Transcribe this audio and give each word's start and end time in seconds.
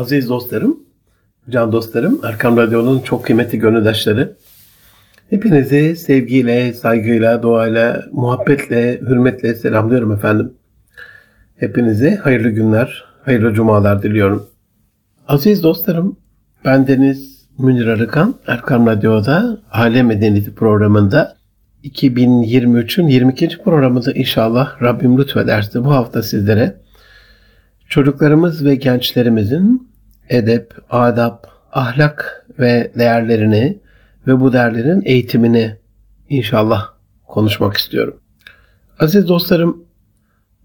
Aziz 0.00 0.28
dostlarım, 0.28 0.80
can 1.50 1.72
dostlarım, 1.72 2.20
Erkam 2.24 2.56
Radyo'nun 2.56 3.00
çok 3.00 3.24
kıymetli 3.24 3.58
gönüldaşları. 3.58 4.36
Hepinizi 5.30 5.96
sevgiyle, 5.96 6.72
saygıyla, 6.72 7.42
duayla, 7.42 8.04
muhabbetle, 8.12 9.00
hürmetle 9.00 9.54
selamlıyorum 9.54 10.12
efendim. 10.12 10.52
Hepinize 11.56 12.16
hayırlı 12.16 12.48
günler, 12.48 13.04
hayırlı 13.24 13.54
cumalar 13.54 14.02
diliyorum. 14.02 14.46
Aziz 15.28 15.62
dostlarım, 15.62 16.16
bendeniz 16.64 17.46
Münir 17.58 17.86
Arıkan, 17.86 18.34
Erkam 18.46 18.86
Radyo'da 18.86 19.60
Alem 19.72 20.06
Medeniyeti 20.06 20.54
programında 20.54 21.36
2023'ün 21.84 23.08
22. 23.08 23.48
programında 23.64 24.12
inşallah 24.12 24.82
Rabbim 24.82 25.18
lütfederse 25.18 25.84
bu 25.84 25.90
hafta 25.90 26.22
sizlere 26.22 26.76
çocuklarımız 27.88 28.64
ve 28.64 28.74
gençlerimizin 28.74 29.89
edep, 30.30 30.74
adap, 30.90 31.46
ahlak 31.72 32.46
ve 32.58 32.92
değerlerini 32.98 33.78
ve 34.26 34.40
bu 34.40 34.52
değerlerin 34.52 35.02
eğitimini 35.04 35.76
inşallah 36.28 36.88
konuşmak 37.26 37.76
istiyorum. 37.76 38.20
Aziz 39.00 39.28
dostlarım, 39.28 39.84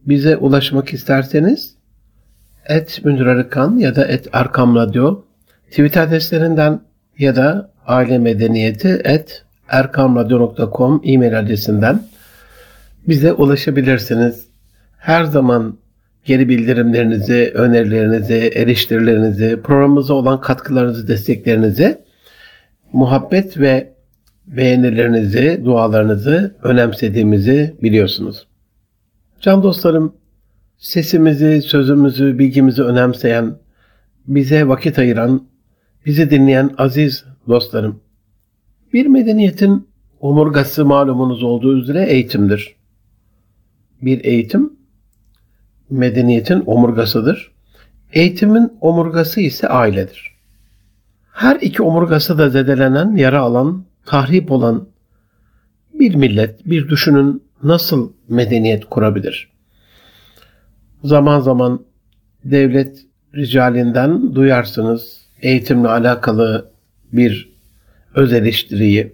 bize 0.06 0.38
ulaşmak 0.38 0.94
isterseniz 0.94 1.76
et 2.66 3.06
Münir 3.06 3.26
Arıkan 3.26 3.78
ya 3.78 3.96
da 3.96 4.06
et 4.06 4.28
Arkam 4.34 4.76
Radyo 4.76 5.24
Twitter 5.70 6.02
adreslerinden 6.02 6.82
ya 7.20 7.36
da 7.36 7.72
aile 7.88 8.18
medeniyeti 8.18 9.02
et 9.04 9.46
erkamradyo.com 9.70 11.02
e-mail 11.04 11.40
adresinden 11.40 12.04
bize 13.08 13.34
ulaşabilirsiniz. 13.34 14.46
Her 14.98 15.24
zaman 15.24 15.78
geri 16.26 16.50
bildirimlerinizi, 16.50 17.52
önerilerinizi, 17.56 18.34
eleştirilerinizi, 18.34 19.62
programımıza 19.64 20.14
olan 20.14 20.42
katkılarınızı, 20.42 21.08
desteklerinizi, 21.08 21.98
muhabbet 22.94 23.60
ve 23.60 23.94
beğenilerinizi, 24.48 25.62
dualarınızı 25.66 26.56
önemsediğimizi 26.64 27.76
biliyorsunuz. 27.84 28.48
Can 29.42 29.64
dostlarım, 29.64 30.16
sesimizi, 30.78 31.62
sözümüzü, 31.62 32.40
bilgimizi 32.40 32.84
önemseyen, 32.84 33.58
bize 34.28 34.68
vakit 34.68 35.00
ayıran, 35.00 35.48
bizi 36.06 36.30
dinleyen 36.30 36.70
aziz 36.78 37.26
dostlarım, 37.48 38.00
bir 38.94 39.06
medeniyetin 39.06 39.88
omurgası 40.20 40.86
malumunuz 40.86 41.44
olduğu 41.44 41.78
üzere 41.78 42.06
eğitimdir. 42.06 42.76
Bir 44.02 44.26
eğitim 44.26 44.74
medeniyetin 45.90 46.64
omurgasıdır. 46.66 47.52
Eğitimin 48.14 48.74
omurgası 48.82 49.42
ise 49.42 49.68
ailedir. 49.68 50.36
Her 51.34 51.56
iki 51.56 51.84
omurgası 51.84 52.38
da 52.38 52.50
zedelenen, 52.50 53.16
yara 53.16 53.40
alan, 53.40 53.86
tahrip 54.06 54.52
olan 54.52 54.88
bir 55.94 56.16
millet, 56.16 56.66
bir 56.66 56.90
düşünün 56.90 57.44
nasıl 57.64 58.14
medeniyet 58.30 58.86
kurabilir? 58.86 59.50
Zaman 61.04 61.40
zaman 61.40 61.86
devlet 62.46 63.06
ricalinden 63.36 64.36
duyarsınız 64.36 65.22
eğitimle 65.42 65.88
alakalı 65.88 66.72
bir 67.14 67.56
öz 68.16 68.34
eleştiriyi, 68.34 69.14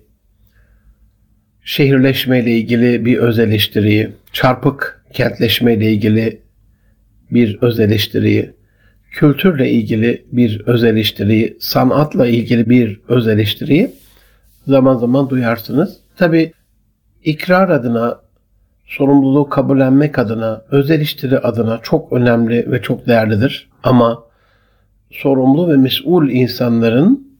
şehirleşme 1.64 2.40
ile 2.40 2.58
ilgili 2.58 3.06
bir 3.06 3.18
öz 3.18 3.40
eleştiriyi, 3.40 4.10
çarpık 4.34 5.06
kentleşme 5.14 5.74
ile 5.74 5.92
ilgili 5.92 6.41
bir 7.32 7.58
öz 7.62 7.80
eleştiriyi, 7.80 8.54
kültürle 9.12 9.70
ilgili 9.70 10.26
bir 10.32 10.62
öz 10.66 10.84
eleştiriyi, 10.84 11.58
sanatla 11.60 12.28
ilgili 12.28 12.70
bir 12.70 13.02
öz 13.08 13.28
eleştiriyi 13.28 13.92
zaman 14.68 14.96
zaman 14.98 15.30
duyarsınız. 15.30 15.98
Tabi 16.18 16.54
ikrar 17.24 17.70
adına, 17.70 18.20
sorumluluğu 18.86 19.50
kabullenmek 19.50 20.20
adına, 20.20 20.62
öz 20.72 20.92
eleştiri 20.92 21.40
adına 21.40 21.80
çok 21.84 22.14
önemli 22.14 22.72
ve 22.72 22.82
çok 22.82 23.08
değerlidir. 23.08 23.70
Ama 23.84 24.24
sorumlu 25.12 25.70
ve 25.70 25.78
mesul 25.78 26.30
insanların 26.30 27.32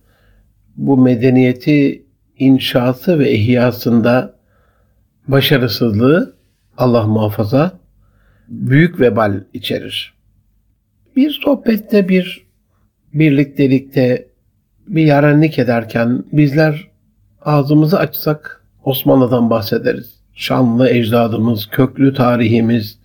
bu 0.76 0.98
medeniyeti 0.98 2.06
inşası 2.40 3.20
ve 3.20 3.32
ihyasında 3.32 4.34
başarısızlığı 5.28 6.36
Allah 6.78 7.08
muhafaza 7.08 7.81
büyük 8.52 9.00
vebal 9.00 9.44
içerir. 9.54 10.14
Bir 11.16 11.30
sohbette 11.30 12.10
bir 12.10 12.48
birliktelikte 13.14 14.28
bir 14.88 15.06
yarenlik 15.06 15.60
ederken 15.60 16.24
bizler 16.32 16.88
ağzımızı 17.42 18.00
açsak 18.00 18.66
Osmanlı'dan 18.84 19.50
bahsederiz. 19.50 20.22
Şanlı 20.34 20.90
ecdadımız, 20.90 21.68
köklü 21.68 22.14
tarihimiz, 22.14 23.00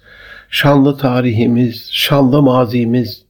şanlı 0.50 0.98
tarihimiz, 0.98 1.88
şanlı 1.92 2.42
mazimiz. 2.42 3.24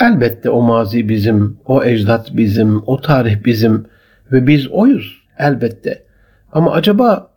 Elbette 0.00 0.50
o 0.50 0.62
mazi 0.62 1.08
bizim, 1.08 1.58
o 1.64 1.84
ecdat 1.84 2.36
bizim, 2.36 2.82
o 2.86 3.00
tarih 3.00 3.44
bizim 3.44 3.86
ve 4.32 4.46
biz 4.46 4.68
oyuz 4.68 5.22
elbette. 5.38 6.04
Ama 6.52 6.72
acaba 6.72 7.30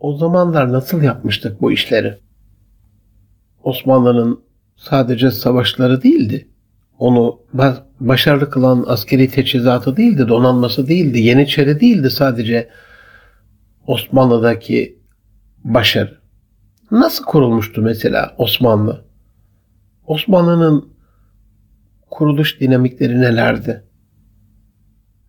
o 0.00 0.16
zamanlar 0.16 0.72
nasıl 0.72 1.02
yapmıştık 1.02 1.60
bu 1.60 1.72
işleri? 1.72 2.18
Osmanlı'nın 3.64 4.40
sadece 4.76 5.30
savaşları 5.30 6.02
değildi. 6.02 6.48
Onu 6.98 7.40
başarılı 8.00 8.50
kılan 8.50 8.84
askeri 8.86 9.30
teçhizatı 9.30 9.96
değildi, 9.96 10.28
donanması 10.28 10.88
değildi, 10.88 11.20
Yeniçeri 11.20 11.80
değildi 11.80 12.10
sadece 12.10 12.68
Osmanlı'daki 13.86 14.98
başarı. 15.64 16.20
Nasıl 16.90 17.24
kurulmuştu 17.24 17.82
mesela 17.82 18.34
Osmanlı? 18.38 19.04
Osmanlı'nın 20.06 20.88
kuruluş 22.10 22.60
dinamikleri 22.60 23.20
nelerdi? 23.20 23.84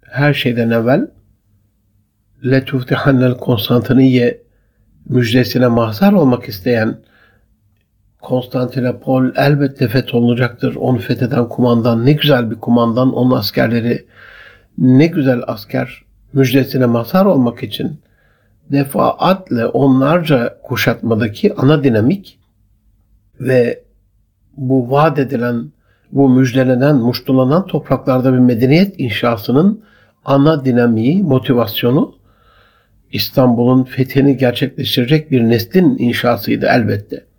Her 0.02 0.34
şeyden 0.34 0.70
evvel 0.70 1.08
Letuftihannel 2.46 3.38
Konstantiniye 3.38 4.44
müjdesine 5.06 5.68
mahzar 5.68 6.14
olmak 6.14 6.50
isteyen 6.50 6.98
Konstantinopol 8.22 9.26
elbette 9.36 9.88
fetholunacaktır. 9.88 10.76
Onu 10.76 11.00
fetheden 11.00 11.50
kumandan 11.50 12.06
ne 12.06 12.12
güzel 12.12 12.52
bir 12.52 12.56
kumandan. 12.56 13.14
Onun 13.14 13.38
askerleri 13.38 14.06
ne 14.78 15.08
güzel 15.08 15.42
asker 15.48 16.04
müjdesine 16.34 16.86
mazhar 16.86 17.26
olmak 17.26 17.64
için 17.64 18.00
defaatle 18.72 19.66
onlarca 19.66 20.58
kuşatmadaki 20.64 21.54
ana 21.54 21.84
dinamik 21.84 22.40
ve 23.40 23.84
bu 24.58 24.92
vaat 24.92 25.20
edilen, 25.20 25.72
bu 26.12 26.30
müjdelenen, 26.30 26.96
muştulanan 26.96 27.66
topraklarda 27.66 28.34
bir 28.34 28.40
medeniyet 28.40 29.00
inşasının 29.00 29.84
ana 30.26 30.66
dinamiği, 30.66 31.24
motivasyonu 31.24 32.16
İstanbul'un 33.12 33.84
fethini 33.84 34.38
gerçekleştirecek 34.38 35.32
bir 35.32 35.42
neslin 35.42 35.98
inşasıydı 35.98 36.66
elbette. 36.66 37.31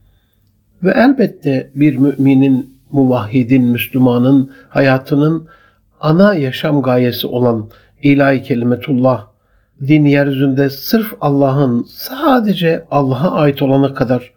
Ve 0.83 0.91
elbette 0.91 1.71
bir 1.75 1.97
müminin, 1.97 2.79
muvahhidin, 2.91 3.65
Müslümanın 3.65 4.53
hayatının 4.69 5.49
ana 6.01 6.35
yaşam 6.35 6.83
gayesi 6.83 7.27
olan 7.27 7.71
ilahi 8.03 8.43
kelimetullah, 8.43 9.27
din 9.81 10.05
yeryüzünde 10.05 10.71
sırf 10.71 11.15
Allah'ın 11.21 11.87
sadece 11.89 12.85
Allah'a 12.91 13.31
ait 13.31 13.63
olana 13.63 13.95
kadar 13.95 14.33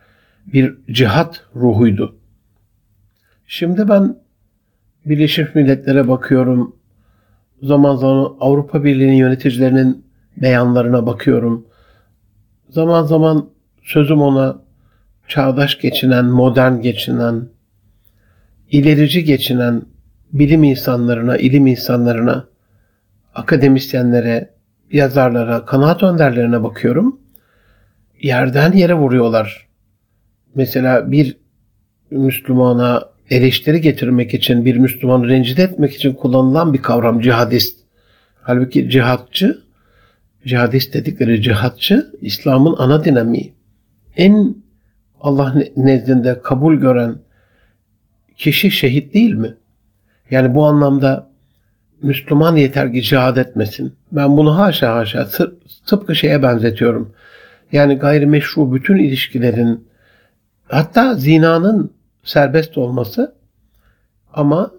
bir 0.54 0.76
cihat 0.92 1.44
ruhuydu. 1.56 2.16
Şimdi 3.48 3.90
ben 3.90 4.18
Birleşmiş 5.06 5.56
Milletler'e 5.56 6.08
bakıyorum. 6.08 6.76
Zaman 7.64 7.96
zaman 7.96 8.36
Avrupa 8.40 8.84
Birliği'nin 8.84 9.16
yöneticilerinin 9.16 10.06
beyanlarına 10.38 11.06
bakıyorum. 11.06 11.66
Zaman 12.70 13.04
zaman 13.04 13.50
sözüm 13.84 14.22
ona 14.22 14.65
çağdaş 15.28 15.80
geçinen, 15.80 16.26
modern 16.26 16.82
geçinen, 16.82 17.48
ilerici 18.72 19.24
geçinen 19.24 19.82
bilim 20.34 20.64
insanlarına, 20.64 21.38
ilim 21.38 21.68
insanlarına, 21.68 22.48
akademisyenlere, 23.36 24.50
yazarlara, 24.92 25.66
kanaat 25.66 26.04
önderlerine 26.04 26.64
bakıyorum. 26.64 27.20
Yerden 28.22 28.72
yere 28.72 28.94
vuruyorlar. 28.94 29.68
Mesela 30.56 31.12
bir 31.12 31.38
Müslümana 32.12 33.04
eleştiri 33.30 33.82
getirmek 33.82 34.34
için, 34.34 34.66
bir 34.66 34.78
Müslümanı 34.78 35.28
rencide 35.28 35.64
etmek 35.64 35.94
için 35.96 36.14
kullanılan 36.14 36.74
bir 36.74 36.82
kavram 36.82 37.20
cihadist. 37.20 37.80
Halbuki 38.42 38.90
cihatçı, 38.90 39.62
cihadist 40.46 40.94
dedikleri 40.94 41.42
cihatçı, 41.42 42.12
İslam'ın 42.22 42.76
ana 42.78 43.06
dinamiği. 43.06 43.54
En 44.18 44.56
Allah 45.22 45.56
nezdinde 45.76 46.42
kabul 46.44 46.76
gören 46.76 47.16
kişi 48.38 48.72
şehit 48.72 49.14
değil 49.14 49.34
mi? 49.34 49.58
Yani 50.32 50.56
bu 50.56 50.66
anlamda 50.66 51.30
Müslüman 52.02 52.56
yeter 52.56 52.94
ki 52.94 53.02
cihad 53.02 53.38
etmesin. 53.38 53.94
Ben 54.12 54.38
bunu 54.38 54.58
haşa 54.58 54.96
haşa 54.96 55.28
tıpkı 55.86 56.16
şeye 56.16 56.44
benzetiyorum. 56.44 57.14
Yani 57.72 57.96
gayrimeşru 57.96 58.74
bütün 58.74 58.98
ilişkilerin 58.98 59.88
hatta 60.68 61.14
zinanın 61.14 61.94
serbest 62.24 62.78
olması 62.78 63.36
ama 64.34 64.72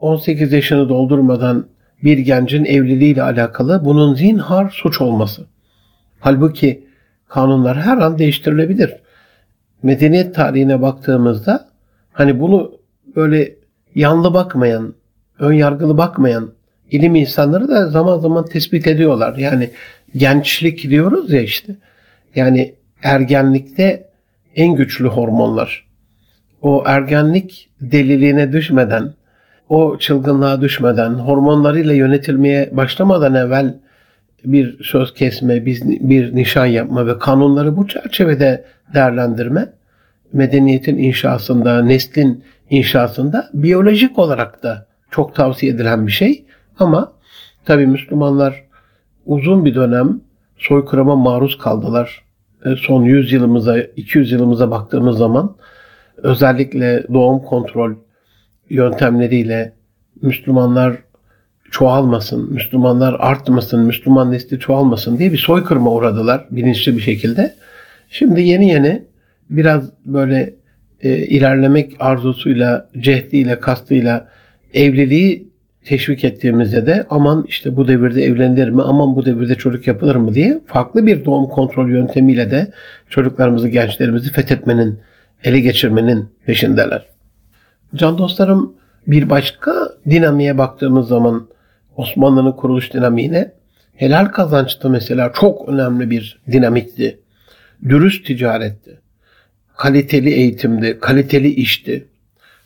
18 0.00 0.52
yaşını 0.52 0.88
doldurmadan 0.88 1.66
bir 2.04 2.18
gencin 2.18 2.64
evliliğiyle 2.64 3.22
alakalı 3.22 3.84
bunun 3.84 4.14
zinhar 4.14 4.70
suç 4.70 5.00
olması. 5.00 5.46
Halbuki 6.20 6.86
kanunlar 7.28 7.76
her 7.76 7.98
an 7.98 8.18
değiştirilebilir. 8.18 8.94
Medeniyet 9.82 10.34
tarihine 10.34 10.82
baktığımızda 10.82 11.68
hani 12.12 12.40
bunu 12.40 12.72
böyle 13.16 13.54
yanlı 13.94 14.34
bakmayan, 14.34 14.94
ön 15.38 15.52
yargılı 15.52 15.98
bakmayan 15.98 16.52
ilim 16.90 17.14
insanları 17.14 17.68
da 17.68 17.86
zaman 17.86 18.18
zaman 18.18 18.44
tespit 18.44 18.86
ediyorlar. 18.86 19.36
Yani 19.36 19.70
gençlik 20.16 20.82
diyoruz 20.82 21.32
ya 21.32 21.40
işte. 21.40 21.76
Yani 22.34 22.74
ergenlikte 23.02 24.08
en 24.56 24.74
güçlü 24.74 25.08
hormonlar. 25.08 25.88
O 26.62 26.82
ergenlik 26.86 27.70
deliliğine 27.80 28.52
düşmeden, 28.52 29.14
o 29.68 29.98
çılgınlığa 29.98 30.60
düşmeden, 30.60 31.10
hormonlarıyla 31.10 31.94
yönetilmeye 31.94 32.70
başlamadan 32.72 33.34
evvel 33.34 33.74
bir 34.44 34.84
söz 34.84 35.14
kesme, 35.14 35.66
bir 35.66 36.34
nişan 36.34 36.66
yapma 36.66 37.06
ve 37.06 37.18
kanunları 37.18 37.76
bu 37.76 37.88
çerçevede 37.88 38.64
değerlendirme 38.94 39.72
medeniyetin 40.32 40.98
inşasında, 40.98 41.82
neslin 41.82 42.44
inşasında 42.70 43.50
biyolojik 43.54 44.18
olarak 44.18 44.62
da 44.62 44.86
çok 45.10 45.34
tavsiye 45.34 45.72
edilen 45.72 46.06
bir 46.06 46.12
şey. 46.12 46.44
Ama 46.78 47.12
tabi 47.64 47.86
Müslümanlar 47.86 48.64
uzun 49.26 49.64
bir 49.64 49.74
dönem 49.74 50.20
soykırıma 50.58 51.16
maruz 51.16 51.58
kaldılar. 51.58 52.24
E, 52.64 52.76
son 52.76 53.02
100 53.02 53.32
yılımıza, 53.32 53.78
200 53.78 54.32
yılımıza 54.32 54.70
baktığımız 54.70 55.18
zaman 55.18 55.56
özellikle 56.16 57.06
doğum 57.12 57.42
kontrol 57.42 57.94
yöntemleriyle 58.70 59.72
Müslümanlar 60.22 60.96
çoğalmasın, 61.70 62.52
Müslümanlar 62.52 63.16
artmasın, 63.18 63.80
Müslüman 63.80 64.32
nesli 64.32 64.58
çoğalmasın 64.58 65.18
diye 65.18 65.32
bir 65.32 65.38
soykırıma 65.38 65.90
uğradılar 65.90 66.46
bilinçli 66.50 66.96
bir 66.96 67.00
şekilde. 67.00 67.54
Şimdi 68.10 68.40
yeni 68.42 68.70
yeni 68.70 69.02
biraz 69.50 69.90
böyle 70.06 70.54
e, 71.02 71.16
ilerlemek 71.16 71.96
arzusuyla, 72.00 72.88
cehdiyle, 72.98 73.60
kastıyla 73.60 74.28
evliliği 74.74 75.48
teşvik 75.84 76.24
ettiğimizde 76.24 76.86
de 76.86 77.06
aman 77.10 77.44
işte 77.48 77.76
bu 77.76 77.88
devirde 77.88 78.24
evlenilir 78.24 78.68
mi, 78.68 78.82
aman 78.82 79.16
bu 79.16 79.24
devirde 79.24 79.54
çocuk 79.54 79.86
yapılır 79.86 80.16
mı 80.16 80.34
diye 80.34 80.60
farklı 80.66 81.06
bir 81.06 81.24
doğum 81.24 81.48
kontrol 81.48 81.88
yöntemiyle 81.90 82.50
de 82.50 82.72
çocuklarımızı, 83.08 83.68
gençlerimizi 83.68 84.32
fethetmenin, 84.32 84.98
ele 85.44 85.60
geçirmenin 85.60 86.28
peşindeler. 86.46 87.06
Can 87.94 88.18
dostlarım 88.18 88.72
bir 89.06 89.30
başka 89.30 89.72
dinamiğe 90.10 90.58
baktığımız 90.58 91.08
zaman 91.08 91.48
Osmanlı'nın 91.98 92.52
kuruluş 92.52 92.92
dinamiğine 92.92 93.52
helal 93.94 94.24
kazançta 94.24 94.88
mesela 94.88 95.32
çok 95.40 95.68
önemli 95.68 96.10
bir 96.10 96.40
dinamikti. 96.52 97.20
Dürüst 97.88 98.26
ticaretti. 98.26 99.00
Kaliteli 99.76 100.30
eğitimdi, 100.30 100.98
kaliteli 101.00 101.48
işti. 101.48 102.08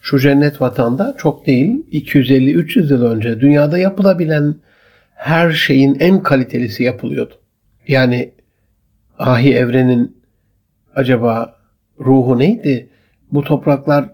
Şu 0.01 0.19
cennet 0.19 0.61
vatanda 0.61 1.15
çok 1.19 1.47
değil 1.47 1.87
250-300 1.93 2.93
yıl 2.93 3.05
önce 3.05 3.41
dünyada 3.41 3.79
yapılabilen 3.79 4.55
her 5.15 5.51
şeyin 5.51 5.97
en 6.01 6.23
kalitelisi 6.23 6.83
yapılıyordu. 6.83 7.35
Yani 7.89 8.33
ahi 9.19 9.55
evrenin 9.55 10.17
acaba 10.95 11.57
ruhu 12.01 12.39
neydi? 12.39 12.89
Bu 13.33 13.45
topraklar 13.45 14.05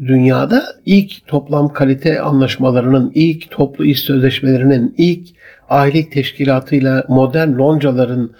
dünyada 0.00 0.62
ilk 0.86 1.26
toplam 1.26 1.72
kalite 1.72 2.20
anlaşmalarının, 2.20 3.12
ilk 3.14 3.50
toplu 3.50 3.84
iş 3.84 4.00
sözleşmelerinin, 4.00 4.94
ilk 4.98 5.28
ahilik 5.68 6.12
teşkilatıyla 6.12 7.04
modern 7.08 7.58
loncaların 7.58 8.34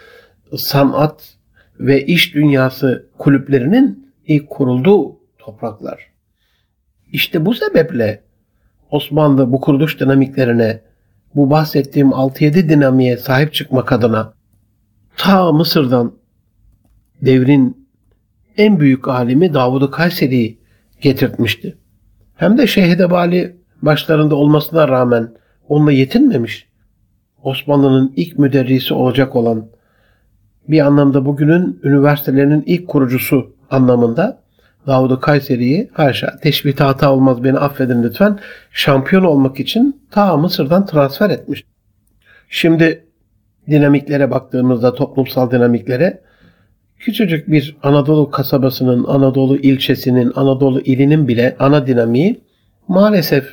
sanat 0.56 1.36
ve 1.80 2.06
iş 2.06 2.34
dünyası 2.34 3.06
kulüplerinin 3.18 4.12
ilk 4.26 4.50
kurulduğu 4.50 5.18
topraklar. 5.38 6.06
İşte 7.12 7.46
bu 7.46 7.54
sebeple 7.54 8.22
Osmanlı 8.90 9.52
bu 9.52 9.60
kuruluş 9.60 10.00
dinamiklerine, 10.00 10.80
bu 11.34 11.50
bahsettiğim 11.50 12.08
6-7 12.08 12.68
dinamiğe 12.68 13.16
sahip 13.16 13.54
çıkmak 13.54 13.92
adına 13.92 14.32
ta 15.16 15.52
Mısır'dan 15.52 16.12
devrin 17.22 17.88
en 18.56 18.80
büyük 18.80 19.08
alimi 19.08 19.54
Davud-u 19.54 19.90
Kayseri'yi 19.90 20.58
getirtmişti. 21.00 21.76
Hem 22.34 22.58
de 22.58 22.66
Şehidebali 22.66 23.56
başlarında 23.82 24.34
olmasına 24.34 24.88
rağmen 24.88 25.28
onunla 25.68 25.92
yetinmemiş. 25.92 26.66
Osmanlı'nın 27.42 28.12
ilk 28.16 28.38
müderrisi 28.38 28.94
olacak 28.94 29.36
olan 29.36 29.68
bir 30.68 30.80
anlamda 30.80 31.24
bugünün 31.24 31.80
üniversitelerinin 31.82 32.62
ilk 32.66 32.88
kurucusu 32.88 33.56
anlamında 33.70 34.42
Davud 34.86 35.20
Kayseri'yi 35.20 35.90
haşa 35.92 36.36
teşbihte 36.42 36.84
hata 36.84 37.12
olmaz 37.12 37.44
beni 37.44 37.58
affedin 37.58 38.02
lütfen 38.02 38.38
şampiyon 38.70 39.24
olmak 39.24 39.60
için 39.60 40.02
ta 40.10 40.36
Mısır'dan 40.36 40.86
transfer 40.86 41.30
etmiş. 41.30 41.64
Şimdi 42.48 43.04
dinamiklere 43.68 44.30
baktığımızda 44.30 44.94
toplumsal 44.94 45.50
dinamiklere 45.50 46.20
Küçücük 46.98 47.50
bir 47.50 47.76
Anadolu 47.82 48.30
kasabasının, 48.30 49.04
Anadolu 49.04 49.56
ilçesinin, 49.56 50.32
Anadolu 50.34 50.80
ilinin 50.80 51.28
bile 51.28 51.56
ana 51.58 51.86
dinamiği 51.86 52.40
maalesef 52.88 53.44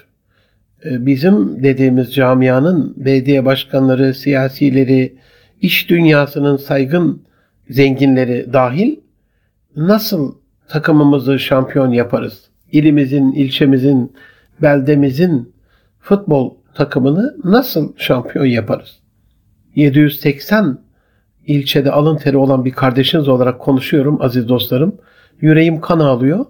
e, 0.86 1.06
bizim 1.06 1.64
dediğimiz 1.64 2.14
camianın 2.14 2.94
belediye 2.98 3.46
başkanları, 3.46 4.14
siyasileri, 4.14 5.16
iş 5.62 5.90
dünyasının 5.90 6.58
saygın 6.58 7.24
zenginleri 7.70 8.54
dahil 8.54 8.96
nasıl 9.76 10.36
takımımızı 10.68 11.40
şampiyon 11.40 11.92
yaparız? 11.92 12.50
İlimizin, 12.72 13.32
ilçemizin, 13.32 14.14
beldemizin 14.62 15.54
futbol 16.00 16.54
takımını 16.76 17.36
nasıl 17.44 17.94
şampiyon 17.98 18.46
yaparız? 18.46 19.00
780 19.76 20.80
ilçede 21.48 21.92
alın 21.92 22.18
teri 22.18 22.38
olan 22.38 22.66
bir 22.66 22.72
kardeşiniz 22.72 23.28
olarak 23.28 23.60
konuşuyorum 23.60 24.22
aziz 24.22 24.50
dostlarım. 24.50 24.96
Yüreğim 25.42 25.82
kan 25.82 26.00
ağlıyor. 26.00 26.46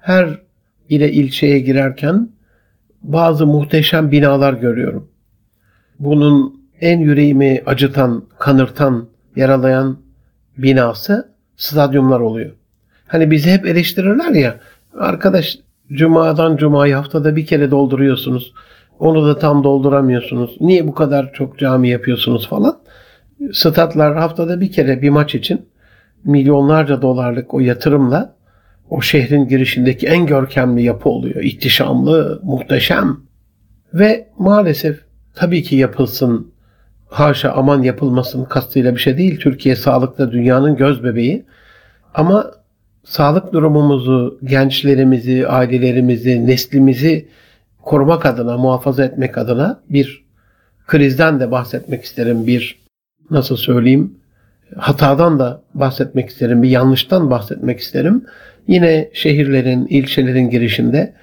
Her 0.00 0.38
ile 0.88 1.12
ilçeye 1.12 1.58
girerken 1.58 2.28
bazı 3.02 3.46
muhteşem 3.46 4.10
binalar 4.10 4.52
görüyorum. 4.52 5.08
Bunun 5.98 6.62
en 6.80 6.98
yüreğimi 6.98 7.62
acıtan, 7.66 8.24
kanırtan, 8.38 9.08
yaralayan 9.36 9.98
binası 10.58 11.32
stadyumlar 11.56 12.20
oluyor. 12.20 12.50
Hani 13.06 13.30
bizi 13.30 13.50
hep 13.50 13.66
eleştirirler 13.66 14.30
ya, 14.30 14.60
arkadaş 14.98 15.58
cumadan 15.92 16.56
cumaya 16.56 16.98
haftada 16.98 17.36
bir 17.36 17.46
kere 17.46 17.70
dolduruyorsunuz. 17.70 18.52
Onu 18.98 19.26
da 19.26 19.38
tam 19.38 19.64
dolduramıyorsunuz. 19.64 20.56
Niye 20.60 20.88
bu 20.88 20.94
kadar 20.94 21.32
çok 21.32 21.58
cami 21.58 21.88
yapıyorsunuz 21.88 22.48
falan 22.48 22.78
statlar 23.52 24.16
haftada 24.16 24.60
bir 24.60 24.72
kere 24.72 25.02
bir 25.02 25.10
maç 25.10 25.34
için 25.34 25.66
milyonlarca 26.24 27.02
dolarlık 27.02 27.54
o 27.54 27.60
yatırımla 27.60 28.34
o 28.90 29.00
şehrin 29.00 29.48
girişindeki 29.48 30.06
en 30.06 30.26
görkemli 30.26 30.82
yapı 30.82 31.08
oluyor. 31.08 31.42
İhtişamlı, 31.42 32.40
muhteşem. 32.42 33.16
Ve 33.94 34.28
maalesef 34.38 35.00
tabii 35.34 35.62
ki 35.62 35.76
yapılsın, 35.76 36.52
haşa 37.08 37.52
aman 37.52 37.82
yapılmasın 37.82 38.44
kastıyla 38.44 38.94
bir 38.94 39.00
şey 39.00 39.18
değil. 39.18 39.40
Türkiye 39.40 39.76
sağlıkta 39.76 40.32
dünyanın 40.32 40.76
göz 40.76 41.04
bebeği. 41.04 41.44
Ama 42.14 42.50
sağlık 43.04 43.52
durumumuzu, 43.52 44.38
gençlerimizi, 44.44 45.48
ailelerimizi, 45.48 46.46
neslimizi 46.46 47.28
korumak 47.82 48.26
adına, 48.26 48.58
muhafaza 48.58 49.04
etmek 49.04 49.38
adına 49.38 49.80
bir 49.90 50.24
krizden 50.86 51.40
de 51.40 51.50
bahsetmek 51.50 52.04
isterim. 52.04 52.46
Bir 52.46 52.81
nasıl 53.32 53.56
söyleyeyim 53.56 54.14
hatadan 54.76 55.38
da 55.38 55.62
bahsetmek 55.74 56.30
isterim, 56.30 56.62
bir 56.62 56.68
yanlıştan 56.68 57.30
bahsetmek 57.30 57.80
isterim. 57.80 58.24
Yine 58.68 59.10
şehirlerin, 59.12 59.86
ilçelerin 59.86 60.50
girişinde 60.50 61.14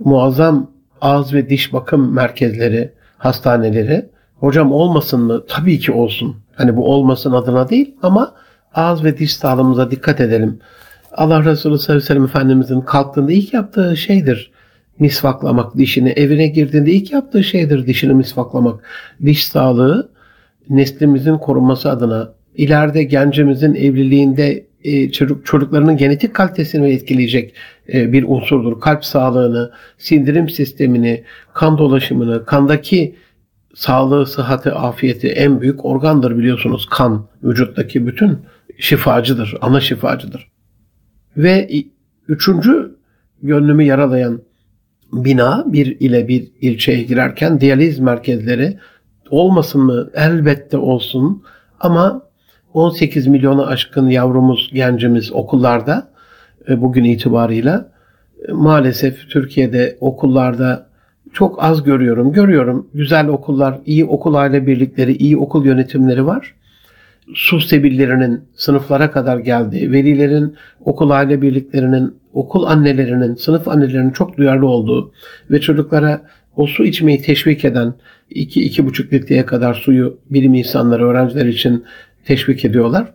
muazzam 0.00 0.70
ağız 1.00 1.34
ve 1.34 1.48
diş 1.48 1.72
bakım 1.72 2.14
merkezleri, 2.14 2.92
hastaneleri. 3.18 4.06
Hocam 4.36 4.72
olmasın 4.72 5.20
mı? 5.20 5.42
Tabii 5.48 5.78
ki 5.78 5.92
olsun. 5.92 6.36
Hani 6.54 6.76
bu 6.76 6.92
olmasın 6.92 7.32
adına 7.32 7.68
değil 7.68 7.94
ama 8.02 8.34
ağız 8.74 9.04
ve 9.04 9.18
diş 9.18 9.36
sağlığımıza 9.36 9.90
dikkat 9.90 10.20
edelim. 10.20 10.58
Allah 11.12 11.44
Resulü 11.44 11.78
sallallahu 11.78 11.84
aleyhi 11.84 12.04
ve 12.04 12.06
sellem 12.06 12.24
Efendimizin 12.24 12.80
kalktığında 12.80 13.32
ilk 13.32 13.54
yaptığı 13.54 13.96
şeydir. 13.96 14.50
misvaklamak 14.98 15.76
dişini. 15.76 16.10
Evine 16.10 16.46
girdiğinde 16.46 16.92
ilk 16.92 17.12
yaptığı 17.12 17.44
şeydir 17.44 17.86
dişini 17.86 18.14
misvaklamak. 18.14 18.80
Diş 19.24 19.44
sağlığı 19.44 20.10
neslimizin 20.70 21.38
korunması 21.38 21.90
adına 21.90 22.32
ileride 22.54 23.02
gencimizin 23.02 23.74
evliliğinde 23.74 24.66
e, 24.84 25.12
çocuk 25.12 25.46
çocuklarının 25.46 25.96
genetik 25.96 26.34
kalitesini 26.34 26.90
etkileyecek 26.90 27.54
e, 27.92 28.12
bir 28.12 28.24
unsurdur. 28.28 28.80
Kalp 28.80 29.04
sağlığını, 29.04 29.70
sindirim 29.98 30.48
sistemini, 30.48 31.24
kan 31.54 31.78
dolaşımını, 31.78 32.44
kandaki 32.44 33.16
sağlığı, 33.74 34.26
sıhhati, 34.26 34.70
afiyeti 34.70 35.28
en 35.28 35.60
büyük 35.60 35.84
organdır 35.84 36.38
biliyorsunuz. 36.38 36.86
Kan 36.90 37.26
vücuttaki 37.42 38.06
bütün 38.06 38.38
şifacıdır, 38.78 39.54
ana 39.60 39.80
şifacıdır. 39.80 40.48
Ve 41.36 41.68
üçüncü 42.28 42.96
gönlümü 43.42 43.84
yaralayan 43.84 44.42
bina 45.12 45.64
bir 45.66 46.00
ile 46.00 46.28
bir 46.28 46.48
ilçeye 46.60 47.02
girerken 47.02 47.60
diyaliz 47.60 47.98
merkezleri 47.98 48.78
olmasın 49.30 49.80
mı? 49.80 50.10
Elbette 50.14 50.76
olsun 50.76 51.42
ama 51.80 52.22
18 52.74 53.26
milyona 53.26 53.66
aşkın 53.66 54.08
yavrumuz, 54.08 54.70
gencimiz 54.72 55.32
okullarda 55.32 56.08
e, 56.68 56.80
bugün 56.80 57.04
itibarıyla 57.04 57.92
e, 58.48 58.52
maalesef 58.52 59.30
Türkiye'de 59.30 59.96
okullarda 60.00 60.88
çok 61.32 61.62
az 61.64 61.82
görüyorum. 61.82 62.32
Görüyorum 62.32 62.88
güzel 62.94 63.28
okullar, 63.28 63.78
iyi 63.86 64.04
okul 64.04 64.34
aile 64.34 64.66
birlikleri, 64.66 65.12
iyi 65.16 65.36
okul 65.36 65.64
yönetimleri 65.64 66.26
var. 66.26 66.54
Su 67.34 67.60
sebillerinin 67.60 68.40
sınıflara 68.56 69.10
kadar 69.10 69.38
geldiği, 69.38 69.92
velilerin, 69.92 70.56
okul 70.84 71.10
aile 71.10 71.42
birliklerinin, 71.42 72.14
okul 72.32 72.64
annelerinin, 72.64 73.34
sınıf 73.34 73.68
annelerinin 73.68 74.10
çok 74.10 74.36
duyarlı 74.36 74.66
olduğu 74.66 75.12
ve 75.50 75.60
çocuklara 75.60 76.22
o 76.56 76.66
su 76.66 76.84
içmeyi 76.84 77.22
teşvik 77.22 77.64
eden 77.64 77.94
2-2,5 78.30 79.12
litreye 79.12 79.46
kadar 79.46 79.74
suyu 79.74 80.18
bilim 80.30 80.54
insanları, 80.54 81.08
öğrenciler 81.08 81.46
için 81.46 81.84
teşvik 82.24 82.64
ediyorlar. 82.64 83.12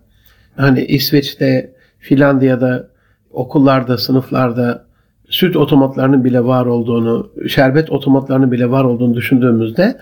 Hani 0.55 0.85
İsveç'te, 0.85 1.71
Finlandiya'da, 1.99 2.87
okullarda, 3.31 3.97
sınıflarda 3.97 4.85
süt 5.29 5.55
otomatlarının 5.55 6.23
bile 6.23 6.43
var 6.43 6.65
olduğunu, 6.65 7.31
şerbet 7.47 7.91
otomatlarının 7.91 8.51
bile 8.51 8.69
var 8.69 8.83
olduğunu 8.83 9.15
düşündüğümüzde 9.15 9.97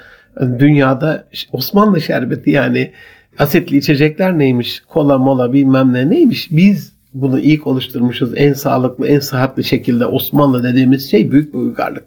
dünyada 0.59 1.27
Osmanlı 1.51 2.01
şerbeti 2.01 2.49
yani 2.49 2.91
asitli 3.39 3.77
içecekler 3.77 4.39
neymiş, 4.39 4.79
kola 4.79 5.17
mola 5.17 5.53
bilmem 5.53 5.93
ne 5.93 6.09
neymiş. 6.09 6.51
Biz 6.51 6.93
bunu 7.13 7.39
ilk 7.39 7.67
oluşturmuşuz 7.67 8.31
en 8.35 8.53
sağlıklı, 8.53 9.07
en 9.07 9.19
sıhhatli 9.19 9.63
şekilde 9.63 10.05
Osmanlı 10.05 10.63
dediğimiz 10.63 11.11
şey 11.11 11.31
büyük 11.31 11.53
bir 11.53 11.59
uygarlık. 11.59 12.03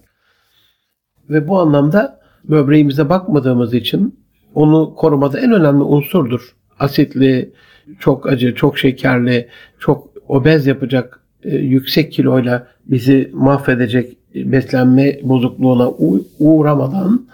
Ve 1.30 1.48
bu 1.48 1.60
anlamda 1.60 2.23
böbreğimize 2.48 3.08
bakmadığımız 3.08 3.74
için 3.74 4.18
onu 4.54 4.94
korumada 4.94 5.40
en 5.40 5.52
önemli 5.52 5.82
unsurdur. 5.82 6.54
Asitli, 6.78 7.50
çok 7.98 8.26
acı, 8.26 8.54
çok 8.54 8.78
şekerli, 8.78 9.48
çok 9.78 10.08
obez 10.28 10.66
yapacak 10.66 11.20
e, 11.42 11.56
yüksek 11.56 12.12
kiloyla 12.12 12.66
bizi 12.86 13.30
mahvedecek 13.32 14.16
beslenme 14.34 15.20
bozukluğuna 15.22 15.90
uğramadan 16.38 17.26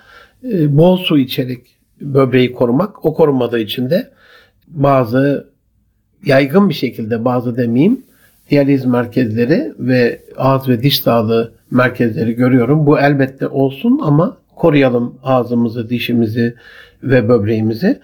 e, 0.44 0.76
bol 0.76 0.96
su 0.96 1.18
içerek 1.18 1.60
böbreği 2.00 2.52
korumak. 2.52 3.04
O 3.04 3.14
korumadığı 3.14 3.58
için 3.58 3.90
de 3.90 4.10
bazı 4.68 5.50
yaygın 6.26 6.68
bir 6.68 6.74
şekilde 6.74 7.24
bazı 7.24 7.56
demeyeyim 7.56 8.02
diyaliz 8.50 8.84
merkezleri 8.84 9.72
ve 9.78 10.20
ağız 10.36 10.68
ve 10.68 10.82
diş 10.82 11.00
sağlığı 11.00 11.52
merkezleri 11.70 12.32
görüyorum. 12.32 12.86
Bu 12.86 12.98
elbette 12.98 13.48
olsun 13.48 14.00
ama 14.02 14.36
koruyalım 14.60 15.18
ağzımızı, 15.22 15.90
dişimizi 15.90 16.54
ve 17.02 17.28
böbreğimizi. 17.28 18.00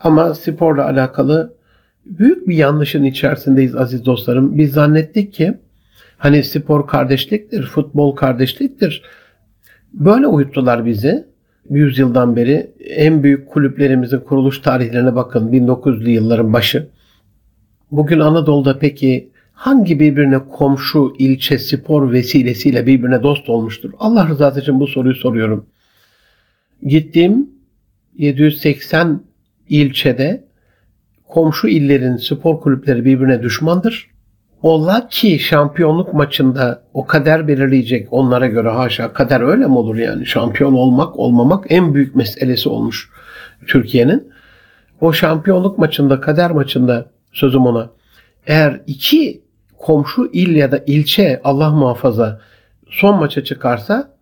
Ama 0.00 0.34
sporla 0.34 0.84
alakalı 0.84 1.54
büyük 2.04 2.48
bir 2.48 2.56
yanlışın 2.56 3.04
içerisindeyiz 3.04 3.76
aziz 3.76 4.06
dostlarım. 4.06 4.58
Biz 4.58 4.72
zannettik 4.72 5.32
ki 5.32 5.54
hani 6.18 6.44
spor 6.44 6.86
kardeşliktir, 6.86 7.62
futbol 7.62 8.16
kardeşliktir. 8.16 9.02
Böyle 9.92 10.26
uyuttular 10.26 10.86
bizi. 10.86 11.24
Yüzyıldan 11.70 12.36
beri 12.36 12.70
en 12.84 13.22
büyük 13.22 13.48
kulüplerimizin 13.48 14.20
kuruluş 14.20 14.58
tarihlerine 14.60 15.14
bakın 15.14 15.52
1900'lü 15.52 16.10
yılların 16.10 16.52
başı. 16.52 16.88
Bugün 17.90 18.20
Anadolu'da 18.20 18.78
peki 18.78 19.30
hangi 19.52 20.00
birbirine 20.00 20.38
komşu 20.38 21.14
ilçe 21.18 21.58
spor 21.58 22.12
vesilesiyle 22.12 22.86
birbirine 22.86 23.22
dost 23.22 23.48
olmuştur? 23.48 23.90
Allah 23.98 24.28
rızası 24.28 24.60
için 24.60 24.80
bu 24.80 24.86
soruyu 24.86 25.14
soruyorum. 25.14 25.66
Gittiğim 26.82 27.50
780 28.18 29.22
ilçede 29.68 30.44
komşu 31.28 31.68
illerin 31.68 32.16
spor 32.16 32.60
kulüpleri 32.60 33.04
birbirine 33.04 33.42
düşmandır. 33.42 34.10
Ola 34.62 35.08
ki 35.08 35.38
şampiyonluk 35.38 36.14
maçında 36.14 36.82
o 36.94 37.06
kader 37.06 37.48
belirleyecek 37.48 38.12
onlara 38.12 38.46
göre 38.46 38.68
haşa 38.68 39.12
kader 39.12 39.40
öyle 39.40 39.66
mi 39.66 39.78
olur 39.78 39.96
yani 39.96 40.26
şampiyon 40.26 40.72
olmak 40.72 41.18
olmamak 41.18 41.64
en 41.68 41.94
büyük 41.94 42.14
meselesi 42.14 42.68
olmuş 42.68 43.10
Türkiye'nin. 43.66 44.32
O 45.00 45.12
şampiyonluk 45.12 45.78
maçında 45.78 46.20
kader 46.20 46.50
maçında 46.50 47.10
sözüm 47.32 47.66
ona 47.66 47.90
eğer 48.46 48.80
iki 48.86 49.42
komşu 49.78 50.30
il 50.32 50.56
ya 50.56 50.72
da 50.72 50.80
ilçe 50.86 51.40
Allah 51.44 51.70
muhafaza 51.70 52.40
son 52.88 53.18
maça 53.18 53.44
çıkarsa 53.44 54.15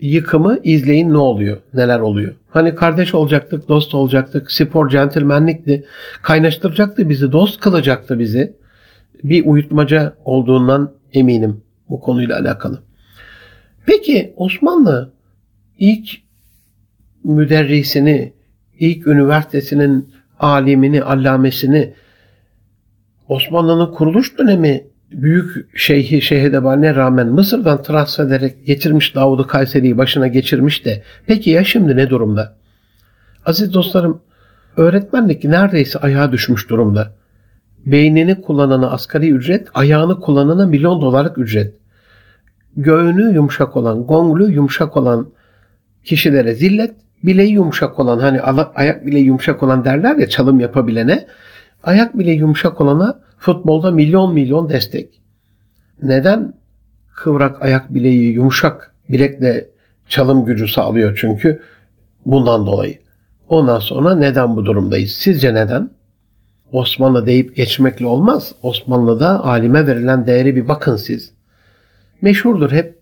yıkımı 0.00 0.58
izleyin 0.62 1.12
ne 1.12 1.18
oluyor, 1.18 1.58
neler 1.74 2.00
oluyor. 2.00 2.34
Hani 2.50 2.74
kardeş 2.74 3.14
olacaktık, 3.14 3.68
dost 3.68 3.94
olacaktık, 3.94 4.52
spor 4.52 4.88
centilmenlikti, 4.88 5.84
kaynaştıracaktı 6.22 7.08
bizi, 7.08 7.32
dost 7.32 7.60
kılacaktı 7.60 8.18
bizi. 8.18 8.56
Bir 9.24 9.46
uyutmaca 9.46 10.14
olduğundan 10.24 10.92
eminim 11.12 11.62
bu 11.88 12.00
konuyla 12.00 12.38
alakalı. 12.38 12.82
Peki 13.86 14.34
Osmanlı 14.36 15.12
ilk 15.78 16.08
müderrisini, 17.24 18.32
ilk 18.78 19.06
üniversitesinin 19.06 20.08
alimini, 20.38 21.02
allamesini 21.02 21.94
Osmanlı'nın 23.28 23.92
kuruluş 23.92 24.38
dönemi 24.38 24.86
büyük 25.12 25.78
şeyhi 25.78 26.22
Şehidebani'ne 26.22 26.94
rağmen 26.94 27.26
Mısır'dan 27.26 27.82
transfer 27.82 28.24
ederek 28.26 28.66
getirmiş 28.66 29.14
Davud'u 29.14 29.46
Kayseri'yi 29.46 29.98
başına 29.98 30.26
geçirmiş 30.26 30.84
de 30.84 31.02
peki 31.26 31.50
ya 31.50 31.64
şimdi 31.64 31.96
ne 31.96 32.10
durumda? 32.10 32.56
Aziz 33.46 33.74
dostlarım 33.74 34.20
öğretmenlik 34.76 35.44
neredeyse 35.44 35.98
ayağa 35.98 36.32
düşmüş 36.32 36.70
durumda. 36.70 37.12
Beynini 37.86 38.40
kullanana 38.40 38.90
asgari 38.90 39.30
ücret, 39.30 39.68
ayağını 39.74 40.20
kullanana 40.20 40.66
milyon 40.66 41.00
dolarlık 41.00 41.38
ücret. 41.38 41.74
Göğünü 42.76 43.34
yumuşak 43.34 43.76
olan, 43.76 44.06
gonglu 44.06 44.50
yumuşak 44.50 44.96
olan 44.96 45.30
kişilere 46.04 46.54
zillet, 46.54 46.94
bileği 47.24 47.52
yumuşak 47.52 47.98
olan 47.98 48.18
hani 48.18 48.40
ayak 48.74 49.06
bile 49.06 49.18
yumuşak 49.18 49.62
olan 49.62 49.84
derler 49.84 50.16
ya 50.16 50.28
çalım 50.28 50.60
yapabilene 50.60 51.26
ayak 51.82 52.18
bile 52.18 52.32
yumuşak 52.32 52.80
olana 52.80 53.20
futbolda 53.38 53.90
milyon 53.90 54.34
milyon 54.34 54.68
destek. 54.68 55.20
Neden 56.02 56.54
kıvrak 57.14 57.62
ayak 57.62 57.94
bileği 57.94 58.32
yumuşak 58.32 58.94
bilekle 59.08 59.68
çalım 60.08 60.44
gücü 60.44 60.68
sağlıyor 60.68 61.18
çünkü 61.20 61.62
bundan 62.26 62.66
dolayı. 62.66 62.98
Ondan 63.48 63.78
sonra 63.78 64.14
neden 64.14 64.56
bu 64.56 64.66
durumdayız? 64.66 65.12
Sizce 65.12 65.54
neden? 65.54 65.90
Osmanlı 66.72 67.26
deyip 67.26 67.56
geçmekle 67.56 68.06
olmaz. 68.06 68.54
Osmanlı'da 68.62 69.44
alime 69.44 69.86
verilen 69.86 70.26
değeri 70.26 70.56
bir 70.56 70.68
bakın 70.68 70.96
siz. 70.96 71.32
Meşhurdur 72.22 72.72
hep 72.72 72.98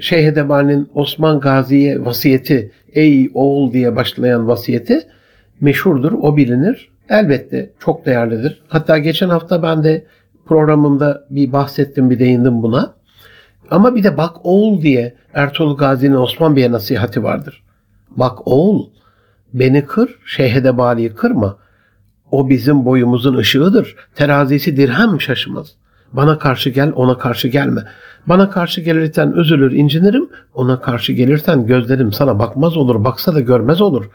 Şeyh 0.00 0.26
Edebani'nin 0.26 0.90
Osman 0.94 1.40
Gazi'ye 1.40 2.04
vasiyeti, 2.04 2.72
ey 2.92 3.30
oğul 3.34 3.72
diye 3.72 3.96
başlayan 3.96 4.48
vasiyeti 4.48 5.06
meşhurdur, 5.60 6.12
o 6.12 6.36
bilinir 6.36 6.91
elbette 7.08 7.70
çok 7.78 8.06
değerlidir. 8.06 8.62
Hatta 8.68 8.98
geçen 8.98 9.28
hafta 9.28 9.62
ben 9.62 9.84
de 9.84 10.06
programımda 10.46 11.26
bir 11.30 11.52
bahsettim, 11.52 12.10
bir 12.10 12.18
değindim 12.18 12.62
buna. 12.62 12.94
Ama 13.70 13.94
bir 13.94 14.04
de 14.04 14.16
bak 14.16 14.36
oğul 14.42 14.82
diye 14.82 15.14
Ertuğrul 15.34 15.76
Gazi'nin 15.76 16.14
Osman 16.14 16.56
Bey'e 16.56 16.72
nasihati 16.72 17.22
vardır. 17.22 17.62
Bak 18.10 18.48
oğul 18.48 18.86
beni 19.54 19.86
kır, 19.86 20.18
şeyhede 20.26 20.78
baliyi 20.78 21.14
kırma. 21.14 21.56
O 22.30 22.48
bizim 22.48 22.84
boyumuzun 22.84 23.36
ışığıdır. 23.36 23.96
Terazisi 24.14 24.76
dirhem 24.76 25.20
şaşmaz. 25.20 25.72
Bana 26.12 26.38
karşı 26.38 26.70
gel, 26.70 26.92
ona 26.96 27.18
karşı 27.18 27.48
gelme. 27.48 27.84
Bana 28.26 28.50
karşı 28.50 28.80
gelirten 28.80 29.32
üzülür, 29.32 29.72
incinirim. 29.72 30.28
Ona 30.54 30.80
karşı 30.80 31.12
gelirten 31.12 31.66
gözlerim 31.66 32.12
sana 32.12 32.38
bakmaz 32.38 32.76
olur, 32.76 33.04
baksa 33.04 33.34
da 33.34 33.40
görmez 33.40 33.80
olur.'' 33.80 34.10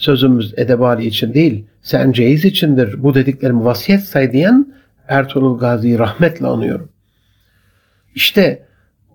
Sözümüz 0.00 0.54
edebali 0.56 1.06
için 1.06 1.34
değil, 1.34 1.64
sen 1.82 2.12
ceyiz 2.12 2.44
içindir. 2.44 3.02
Bu 3.02 3.14
dediklerimi 3.14 3.64
vasiyet 3.64 4.00
say 4.00 4.32
diyen 4.32 4.74
Ertuğrul 5.08 5.58
Gazi'yi 5.58 5.98
rahmetle 5.98 6.46
anıyorum. 6.46 6.88
İşte 8.14 8.66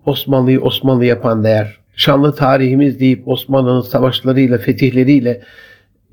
Osmanlı'yı 0.04 0.60
Osmanlı 0.60 1.04
yapan 1.04 1.44
değer. 1.44 1.78
Şanlı 1.96 2.34
tarihimiz 2.34 3.00
deyip 3.00 3.28
Osmanlı'nın 3.28 3.80
savaşlarıyla, 3.80 4.58
fetihleriyle 4.58 5.42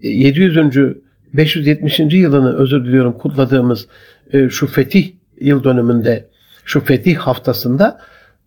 700. 0.01 0.57
E, 0.57 0.93
570. 1.33 1.99
yılını 1.99 2.55
özür 2.57 2.85
diliyorum 2.85 3.13
kutladığımız 3.13 3.87
e, 4.31 4.49
şu 4.49 4.67
fetih 4.67 5.11
yıl 5.41 5.63
dönümünde, 5.63 6.29
şu 6.65 6.79
fetih 6.79 7.17
haftasında 7.17 7.99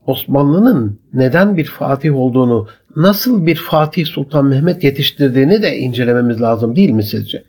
Osmanlı'nın 0.06 1.00
neden 1.12 1.56
bir 1.56 1.64
fatih 1.64 2.16
olduğunu, 2.16 2.68
nasıl 2.96 3.46
bir 3.46 3.56
Fatih 3.56 4.06
Sultan 4.06 4.46
Mehmet 4.46 4.84
yetiştirdiğini 4.84 5.62
de 5.62 5.76
incelememiz 5.76 6.40
lazım 6.40 6.76
değil 6.76 6.90
mi 6.90 7.04
sizce? 7.04 7.44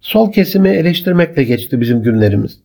Sol 0.00 0.32
kesimi 0.32 0.68
eleştirmekle 0.68 1.44
geçti 1.44 1.80
bizim 1.80 2.02
günlerimiz. 2.02 2.58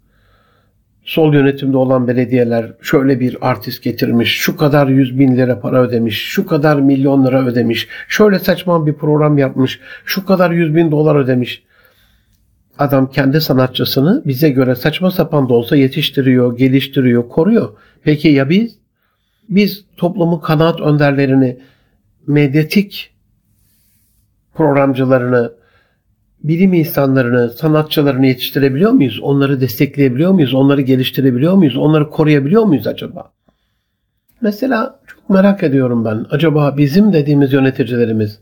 Sol 1.05 1.33
yönetimde 1.33 1.77
olan 1.77 2.07
belediyeler 2.07 2.73
şöyle 2.81 3.19
bir 3.19 3.37
artist 3.49 3.83
getirmiş, 3.83 4.37
şu 4.37 4.57
kadar 4.57 4.87
yüz 4.87 5.19
bin 5.19 5.37
lira 5.37 5.59
para 5.59 5.81
ödemiş, 5.81 6.21
şu 6.21 6.45
kadar 6.45 6.79
milyon 6.79 7.25
lira 7.25 7.45
ödemiş, 7.45 7.87
şöyle 8.07 8.39
saçma 8.39 8.87
bir 8.87 8.93
program 8.93 9.37
yapmış, 9.37 9.79
şu 10.05 10.25
kadar 10.25 10.51
yüz 10.51 10.75
bin 10.75 10.91
dolar 10.91 11.15
ödemiş. 11.15 11.63
Adam 12.79 13.09
kendi 13.09 13.41
sanatçısını 13.41 14.23
bize 14.25 14.49
göre 14.49 14.75
saçma 14.75 15.11
sapan 15.11 15.49
da 15.49 15.53
olsa 15.53 15.75
yetiştiriyor, 15.75 16.57
geliştiriyor, 16.57 17.29
koruyor. 17.29 17.69
Peki 18.03 18.27
ya 18.27 18.49
biz? 18.49 18.80
Biz 19.51 19.85
toplumun 19.97 20.39
kanaat 20.39 20.81
önderlerini, 20.81 21.59
medyatik 22.27 23.13
programcılarını, 24.53 25.51
bilim 26.43 26.73
insanlarını, 26.73 27.49
sanatçılarını 27.49 28.27
yetiştirebiliyor 28.27 28.91
muyuz? 28.91 29.19
Onları 29.21 29.61
destekleyebiliyor 29.61 30.31
muyuz? 30.31 30.53
Onları 30.53 30.81
geliştirebiliyor 30.81 31.53
muyuz? 31.53 31.77
Onları 31.77 32.09
koruyabiliyor 32.09 32.63
muyuz 32.63 32.87
acaba? 32.87 33.31
Mesela 34.41 34.99
çok 35.07 35.29
merak 35.29 35.63
ediyorum 35.63 36.05
ben. 36.05 36.25
Acaba 36.29 36.77
bizim 36.77 37.13
dediğimiz 37.13 37.53
yöneticilerimiz 37.53 38.39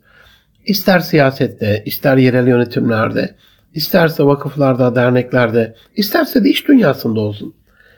ister 0.66 1.00
siyasette, 1.00 1.84
ister 1.86 2.18
yerel 2.18 2.48
yönetimlerde, 2.48 3.36
isterse 3.74 4.24
vakıflarda, 4.24 4.96
derneklerde, 4.96 5.76
isterse 5.96 6.44
de 6.44 6.50
iş 6.50 6.68
dünyasında 6.68 7.20
olsun. 7.20 7.54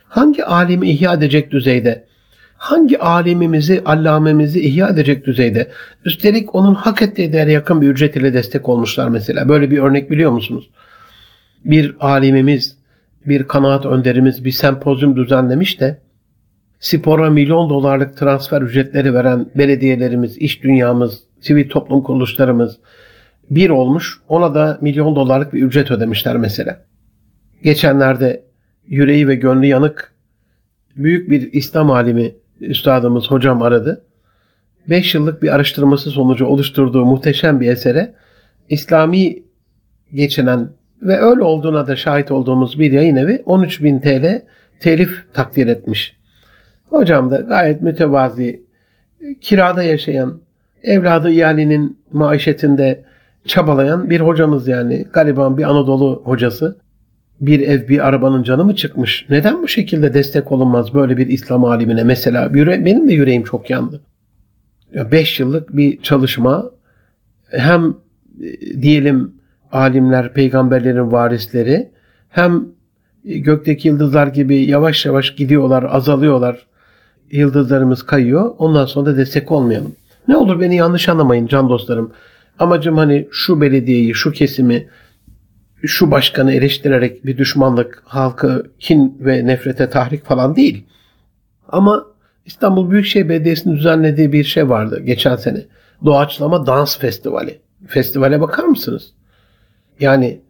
Hangi 0.07 0.45
alimi 0.45 0.89
ihya 0.89 1.13
edecek 1.13 1.51
düzeyde 1.51 2.10
hangi 2.61 2.99
alimimizi, 2.99 3.81
allamemizi 3.85 4.61
ihya 4.61 4.89
edecek 4.89 5.25
düzeyde, 5.25 5.71
üstelik 6.05 6.55
onun 6.55 6.75
hak 6.75 7.01
ettiği 7.01 7.33
değere 7.33 7.51
yakın 7.51 7.81
bir 7.81 7.87
ücret 7.87 8.15
ile 8.15 8.33
destek 8.33 8.69
olmuşlar 8.69 9.07
mesela. 9.07 9.49
Böyle 9.49 9.71
bir 9.71 9.77
örnek 9.77 10.11
biliyor 10.11 10.31
musunuz? 10.31 10.69
Bir 11.65 11.95
alimimiz, 11.99 12.77
bir 13.25 13.43
kanaat 13.43 13.85
önderimiz 13.85 14.45
bir 14.45 14.51
sempozyum 14.51 15.15
düzenlemiş 15.15 15.79
de 15.79 16.01
spora 16.79 17.29
milyon 17.29 17.69
dolarlık 17.69 18.17
transfer 18.17 18.61
ücretleri 18.61 19.13
veren 19.13 19.45
belediyelerimiz, 19.55 20.37
iş 20.37 20.63
dünyamız, 20.63 21.19
sivil 21.39 21.69
toplum 21.69 22.03
kuruluşlarımız 22.03 22.77
bir 23.49 23.69
olmuş. 23.69 24.19
Ona 24.27 24.55
da 24.55 24.77
milyon 24.81 25.15
dolarlık 25.15 25.53
bir 25.53 25.63
ücret 25.63 25.91
ödemişler 25.91 26.37
mesela. 26.37 26.85
Geçenlerde 27.63 28.43
yüreği 28.87 29.27
ve 29.27 29.35
gönlü 29.35 29.65
yanık 29.65 30.13
büyük 30.95 31.29
bir 31.29 31.53
İslam 31.53 31.91
alimi 31.91 32.40
üstadımız 32.61 33.31
hocam 33.31 33.61
aradı. 33.61 34.05
5 34.89 35.15
yıllık 35.15 35.43
bir 35.43 35.55
araştırması 35.55 36.09
sonucu 36.09 36.45
oluşturduğu 36.45 37.05
muhteşem 37.05 37.61
bir 37.61 37.71
esere 37.71 38.13
İslami 38.69 39.43
geçinen 40.13 40.69
ve 41.01 41.17
öyle 41.17 41.43
olduğuna 41.43 41.87
da 41.87 41.95
şahit 41.95 42.31
olduğumuz 42.31 42.79
bir 42.79 42.91
yayın 42.91 43.15
evi 43.15 43.43
13 43.45 43.83
bin 43.83 43.99
TL 43.99 44.41
telif 44.79 45.33
takdir 45.33 45.67
etmiş. 45.67 46.17
Hocam 46.89 47.31
da 47.31 47.37
gayet 47.37 47.81
mütevazi, 47.81 48.63
kirada 49.41 49.83
yaşayan, 49.83 50.41
evladı 50.83 51.31
iyalinin 51.31 51.99
maişetinde 52.11 53.03
çabalayan 53.45 54.09
bir 54.09 54.19
hocamız 54.19 54.67
yani. 54.67 55.05
Gariban 55.13 55.57
bir 55.57 55.63
Anadolu 55.63 56.21
hocası 56.25 56.77
bir 57.41 57.59
ev 57.59 57.87
bir 57.87 58.07
arabanın 58.07 58.43
canı 58.43 58.65
mı 58.65 58.75
çıkmış? 58.75 59.25
Neden 59.29 59.63
bu 59.63 59.67
şekilde 59.67 60.13
destek 60.13 60.51
olunmaz 60.51 60.93
böyle 60.93 61.17
bir 61.17 61.27
İslam 61.27 61.65
alimine? 61.65 62.03
Mesela 62.03 62.49
yüre, 62.53 62.85
benim 62.85 63.07
de 63.07 63.13
yüreğim 63.13 63.43
çok 63.43 63.69
yandı. 63.69 64.01
5 65.11 65.39
yıllık 65.39 65.77
bir 65.77 66.01
çalışma 66.01 66.71
hem 67.49 67.95
e, 68.41 68.81
diyelim 68.81 69.33
alimler, 69.71 70.33
peygamberlerin 70.33 71.11
varisleri 71.11 71.91
hem 72.29 72.65
gökteki 73.23 73.87
yıldızlar 73.87 74.27
gibi 74.27 74.55
yavaş 74.55 75.05
yavaş 75.05 75.35
gidiyorlar, 75.35 75.83
azalıyorlar. 75.89 76.65
Yıldızlarımız 77.31 78.03
kayıyor. 78.03 78.55
Ondan 78.57 78.85
sonra 78.85 79.05
da 79.05 79.17
destek 79.17 79.51
olmayalım. 79.51 79.95
Ne 80.27 80.37
olur 80.37 80.61
beni 80.61 80.75
yanlış 80.75 81.09
anlamayın 81.09 81.47
can 81.47 81.69
dostlarım. 81.69 82.11
Amacım 82.59 82.97
hani 82.97 83.27
şu 83.31 83.61
belediyeyi, 83.61 84.13
şu 84.13 84.31
kesimi 84.31 84.87
şu 85.87 86.11
başkanı 86.11 86.53
eleştirerek 86.53 87.25
bir 87.25 87.37
düşmanlık, 87.37 88.03
halkı 88.05 88.71
kin 88.79 89.17
ve 89.19 89.47
nefrete 89.47 89.89
tahrik 89.89 90.25
falan 90.25 90.55
değil. 90.55 90.85
Ama 91.67 92.05
İstanbul 92.45 92.91
Büyükşehir 92.91 93.29
Belediyesi'nin 93.29 93.75
düzenlediği 93.75 94.31
bir 94.31 94.43
şey 94.43 94.69
vardı 94.69 94.99
geçen 94.99 95.35
sene. 95.35 95.65
Doğaçlama 96.05 96.65
Dans 96.65 96.99
Festivali. 96.99 97.59
Festivale 97.87 98.41
bakar 98.41 98.63
mısınız? 98.63 99.13
Yani 99.99 100.41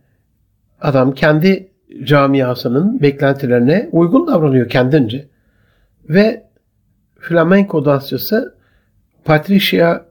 adam 0.82 1.13
kendi 1.13 1.72
camiasının 2.04 3.02
beklentilerine 3.02 3.89
uygun 3.91 4.28
davranıyor 4.28 4.70
kendince. 4.70 5.28
Ve 6.10 6.44
flamenco 7.20 7.86
dansçısı 7.86 8.56
Patricia 9.26 10.06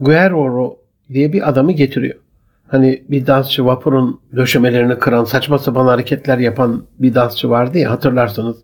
Guerrero 0.00 0.78
diye 1.12 1.32
bir 1.32 1.48
adamı 1.48 1.72
getiriyor. 1.72 2.21
Hani 2.72 3.04
bir 3.08 3.26
dansçı 3.26 3.66
vapurun 3.66 4.20
döşemelerini 4.36 4.98
kıran, 4.98 5.24
saçma 5.24 5.58
sapan 5.58 5.86
hareketler 5.86 6.38
yapan 6.38 6.84
bir 6.98 7.14
dansçı 7.14 7.50
vardı 7.50 7.78
ya 7.78 7.90
hatırlarsanız. 7.90 8.56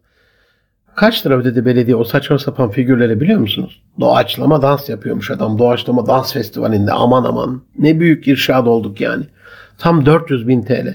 Kaç 0.94 1.26
lira 1.26 1.36
ödedi 1.36 1.64
belediye 1.64 1.96
o 1.96 2.04
saçma 2.04 2.38
sapan 2.38 2.70
figürleri 2.70 3.20
biliyor 3.20 3.40
musunuz? 3.40 3.82
Doğaçlama 4.00 4.62
dans 4.62 4.88
yapıyormuş 4.88 5.30
adam. 5.30 5.58
Doğaçlama 5.58 6.06
dans 6.06 6.32
festivalinde 6.32 6.92
aman 6.92 7.24
aman. 7.24 7.62
Ne 7.78 8.00
büyük 8.00 8.28
irşad 8.28 8.66
olduk 8.66 9.00
yani. 9.00 9.24
Tam 9.78 10.06
400 10.06 10.48
bin 10.48 10.62
TL. 10.62 10.94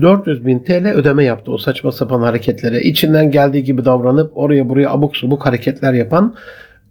400 0.00 0.46
bin 0.46 0.58
TL 0.58 0.92
ödeme 0.94 1.24
yaptı 1.24 1.52
o 1.52 1.58
saçma 1.58 1.92
sapan 1.92 2.22
hareketlere. 2.22 2.80
İçinden 2.80 3.30
geldiği 3.30 3.64
gibi 3.64 3.84
davranıp 3.84 4.32
oraya 4.38 4.68
buraya 4.68 4.90
abuk 4.90 5.16
subuk 5.16 5.46
hareketler 5.46 5.92
yapan 5.92 6.34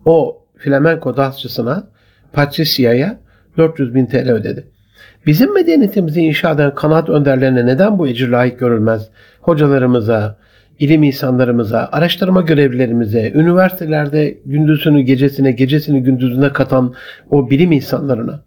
o 0.06 0.42
flamenko 0.58 1.18
dansçısına 1.18 1.88
Patricia'ya 2.34 3.20
400 3.58 3.96
bin 3.96 4.06
TL 4.06 4.32
ödedi. 4.32 4.79
Bizim 5.26 5.54
medeniyetimizi 5.54 6.22
inşa 6.22 6.52
eden 6.52 6.76
kanaat 6.76 7.10
önderlerine 7.10 7.66
neden 7.66 8.00
bu 8.00 8.08
ecir 8.08 8.28
layık 8.28 8.60
görülmez? 8.60 9.10
Hocalarımıza, 9.42 10.38
ilim 10.80 11.04
insanlarımıza, 11.04 11.90
araştırma 11.92 12.42
görevlilerimize, 12.42 13.32
üniversitelerde 13.36 14.38
gündüzünü 14.46 15.02
gecesine, 15.02 15.52
gecesini 15.52 16.04
gündüzüne 16.04 16.54
katan 16.54 16.94
o 17.30 17.50
bilim 17.50 17.72
insanlarına. 17.72 18.44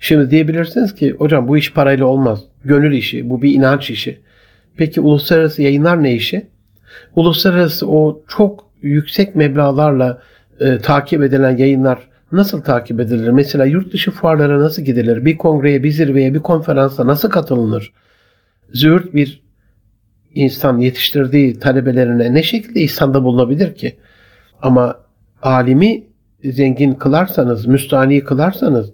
Şimdi 0.00 0.30
diyebilirsiniz 0.30 0.94
ki 0.94 1.12
hocam 1.18 1.48
bu 1.48 1.56
iş 1.56 1.72
parayla 1.72 2.06
olmaz. 2.06 2.40
Gönül 2.64 2.92
işi, 2.92 3.30
bu 3.30 3.42
bir 3.42 3.52
inanç 3.52 3.90
işi. 3.90 4.20
Peki 4.76 5.00
uluslararası 5.00 5.62
yayınlar 5.62 6.02
ne 6.02 6.14
işi? 6.14 6.46
Uluslararası 7.16 7.88
o 7.90 8.22
çok 8.28 8.66
yüksek 8.82 9.34
meblalarla 9.34 10.22
e, 10.60 10.78
takip 10.78 11.22
edilen 11.22 11.56
yayınlar 11.56 11.98
nasıl 12.36 12.62
takip 12.62 13.00
edilir? 13.00 13.28
Mesela 13.28 13.64
yurt 13.64 13.92
dışı 13.92 14.10
fuarlara 14.10 14.60
nasıl 14.60 14.82
gidilir? 14.82 15.24
Bir 15.24 15.36
kongreye, 15.36 15.82
bir 15.82 15.90
zirveye, 15.90 16.34
bir 16.34 16.40
konferansa 16.40 17.06
nasıl 17.06 17.30
katılınır? 17.30 17.92
Züğürt 18.72 19.14
bir 19.14 19.42
insan 20.34 20.78
yetiştirdiği 20.78 21.58
talebelerine 21.58 22.34
ne 22.34 22.42
şekilde 22.42 22.80
ihsanda 22.80 23.24
bulunabilir 23.24 23.74
ki? 23.74 23.96
Ama 24.62 24.96
alimi 25.42 26.04
zengin 26.44 26.94
kılarsanız, 26.94 27.66
müstani 27.66 28.24
kılarsanız, 28.24 28.92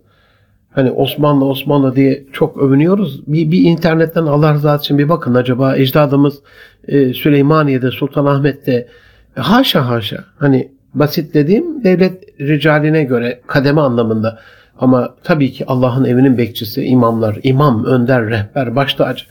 hani 0.70 0.90
Osmanlı 0.90 1.44
Osmanlı 1.44 1.96
diye 1.96 2.24
çok 2.32 2.56
övünüyoruz. 2.56 3.26
Bir, 3.26 3.50
bir 3.50 3.60
internetten 3.60 4.22
Allah 4.22 4.54
rızası 4.54 4.84
için 4.84 4.98
bir 4.98 5.08
bakın 5.08 5.34
acaba 5.34 5.76
ecdadımız 5.76 6.42
e, 6.88 7.12
Süleymaniye'de, 7.12 7.90
Sultanahmet'te 7.90 8.88
haşa 9.34 9.88
haşa 9.88 10.24
hani 10.38 10.72
Basit 10.94 11.34
dediğim 11.34 11.84
devlet 11.84 12.40
ricaline 12.40 13.04
göre 13.04 13.40
kademe 13.46 13.80
anlamında. 13.80 14.38
Ama 14.78 15.14
tabii 15.22 15.52
ki 15.52 15.64
Allah'ın 15.66 16.04
evinin 16.04 16.38
bekçisi 16.38 16.84
imamlar, 16.84 17.38
imam, 17.42 17.84
önder, 17.84 18.26
rehber, 18.26 18.76
baş 18.76 18.94
tacı. 18.94 19.24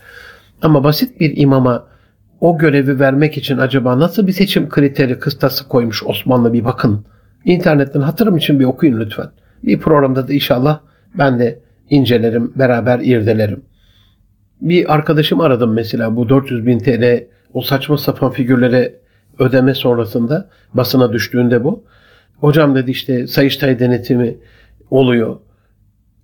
Ama 0.62 0.84
basit 0.84 1.20
bir 1.20 1.36
imama 1.36 1.86
o 2.40 2.58
görevi 2.58 3.00
vermek 3.00 3.36
için 3.36 3.58
acaba 3.58 3.98
nasıl 3.98 4.26
bir 4.26 4.32
seçim 4.32 4.68
kriteri 4.68 5.18
kıstası 5.18 5.68
koymuş 5.68 6.02
Osmanlı 6.06 6.52
bir 6.52 6.64
bakın. 6.64 7.04
İnternetten 7.44 8.00
hatırım 8.00 8.36
için 8.36 8.60
bir 8.60 8.64
okuyun 8.64 9.00
lütfen. 9.00 9.30
Bir 9.62 9.78
programda 9.78 10.28
da 10.28 10.32
inşallah 10.32 10.80
ben 11.18 11.38
de 11.38 11.58
incelerim, 11.90 12.52
beraber 12.56 12.98
irdelerim. 12.98 13.62
Bir 14.60 14.94
arkadaşım 14.94 15.40
aradım 15.40 15.72
mesela 15.72 16.16
bu 16.16 16.28
400 16.28 16.66
bin 16.66 16.78
TL 16.78 17.24
o 17.54 17.60
saçma 17.60 17.98
sapan 17.98 18.30
figürlere 18.30 18.94
ödeme 19.38 19.74
sonrasında 19.74 20.48
basına 20.74 21.12
düştüğünde 21.12 21.64
bu. 21.64 21.84
Hocam 22.36 22.74
dedi 22.74 22.90
işte 22.90 23.26
Sayıştay 23.26 23.78
denetimi 23.78 24.36
oluyor. 24.90 25.36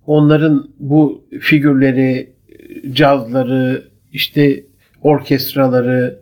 Onların 0.07 0.69
bu 0.79 1.23
figürleri, 1.39 2.33
cazları, 2.91 3.83
işte 4.13 4.63
orkestraları, 5.01 6.19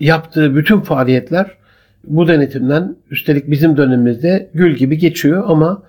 yaptığı 0.00 0.56
bütün 0.56 0.80
faaliyetler 0.80 1.50
bu 2.04 2.28
denetimden 2.28 2.96
üstelik 3.10 3.50
bizim 3.50 3.76
dönemimizde 3.76 4.50
gül 4.54 4.76
gibi 4.76 4.98
geçiyor 4.98 5.44
ama 5.46 5.82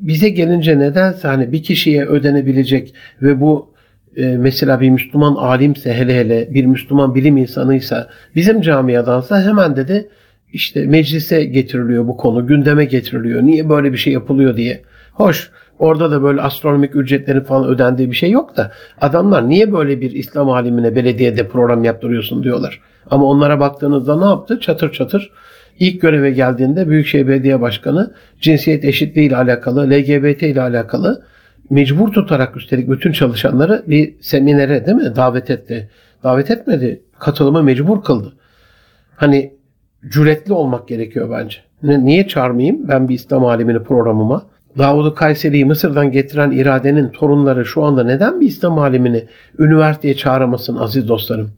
bize 0.00 0.28
gelince 0.28 0.78
nedense 0.78 1.28
hani 1.28 1.52
bir 1.52 1.62
kişiye 1.62 2.04
ödenebilecek 2.04 2.94
ve 3.22 3.40
bu 3.40 3.73
e, 4.16 4.26
mesela 4.26 4.80
bir 4.80 4.90
Müslüman 4.90 5.34
alimse 5.34 5.94
hele 5.94 6.18
hele 6.18 6.54
bir 6.54 6.66
Müslüman 6.66 7.14
bilim 7.14 7.36
insanıysa 7.36 8.08
bizim 8.36 8.60
camiadansa 8.60 9.42
hemen 9.42 9.76
dedi 9.76 10.08
işte 10.52 10.86
meclise 10.86 11.44
getiriliyor 11.44 12.06
bu 12.06 12.16
konu, 12.16 12.46
gündeme 12.46 12.84
getiriliyor. 12.84 13.42
Niye 13.42 13.68
böyle 13.68 13.92
bir 13.92 13.98
şey 13.98 14.12
yapılıyor 14.12 14.56
diye. 14.56 14.82
Hoş 15.12 15.50
orada 15.78 16.10
da 16.10 16.22
böyle 16.22 16.40
astronomik 16.40 16.96
ücretlerin 16.96 17.40
falan 17.40 17.68
ödendiği 17.68 18.10
bir 18.10 18.16
şey 18.16 18.30
yok 18.30 18.56
da 18.56 18.72
adamlar 19.00 19.48
niye 19.48 19.72
böyle 19.72 20.00
bir 20.00 20.10
İslam 20.10 20.50
alimine 20.50 20.96
belediyede 20.96 21.48
program 21.48 21.84
yaptırıyorsun 21.84 22.44
diyorlar. 22.44 22.80
Ama 23.10 23.24
onlara 23.24 23.60
baktığınızda 23.60 24.18
ne 24.18 24.24
yaptı? 24.24 24.60
Çatır 24.60 24.92
çatır 24.92 25.30
ilk 25.78 26.00
göreve 26.00 26.30
geldiğinde 26.30 26.88
Büyükşehir 26.88 27.28
Belediye 27.28 27.60
Başkanı 27.60 28.14
cinsiyet 28.40 28.84
eşitliği 28.84 29.28
ile 29.28 29.36
alakalı, 29.36 29.90
LGBT 29.90 30.42
ile 30.42 30.60
alakalı 30.60 31.22
mecbur 31.70 32.12
tutarak 32.12 32.56
üstelik 32.56 32.90
bütün 32.90 33.12
çalışanları 33.12 33.84
bir 33.86 34.14
seminere 34.20 34.86
değil 34.86 34.96
mi 34.96 35.16
davet 35.16 35.50
etti. 35.50 35.90
Davet 36.22 36.50
etmedi. 36.50 37.02
Katılımı 37.18 37.62
mecbur 37.62 38.02
kıldı. 38.02 38.32
Hani 39.16 39.54
cüretli 40.08 40.52
olmak 40.52 40.88
gerekiyor 40.88 41.30
bence. 41.30 41.58
Niye 41.82 42.28
çağırmayayım 42.28 42.88
ben 42.88 43.08
bir 43.08 43.14
İslam 43.14 43.44
alimini 43.44 43.82
programıma? 43.82 44.46
Davud-u 44.78 45.14
Kayseri'yi 45.14 45.64
Mısır'dan 45.64 46.12
getiren 46.12 46.50
iradenin 46.50 47.08
torunları 47.08 47.64
şu 47.64 47.82
anda 47.82 48.04
neden 48.04 48.40
bir 48.40 48.46
İslam 48.46 48.78
alimini 48.78 49.24
üniversiteye 49.58 50.14
çağıramasın 50.16 50.76
aziz 50.76 51.08
dostlarım? 51.08 51.50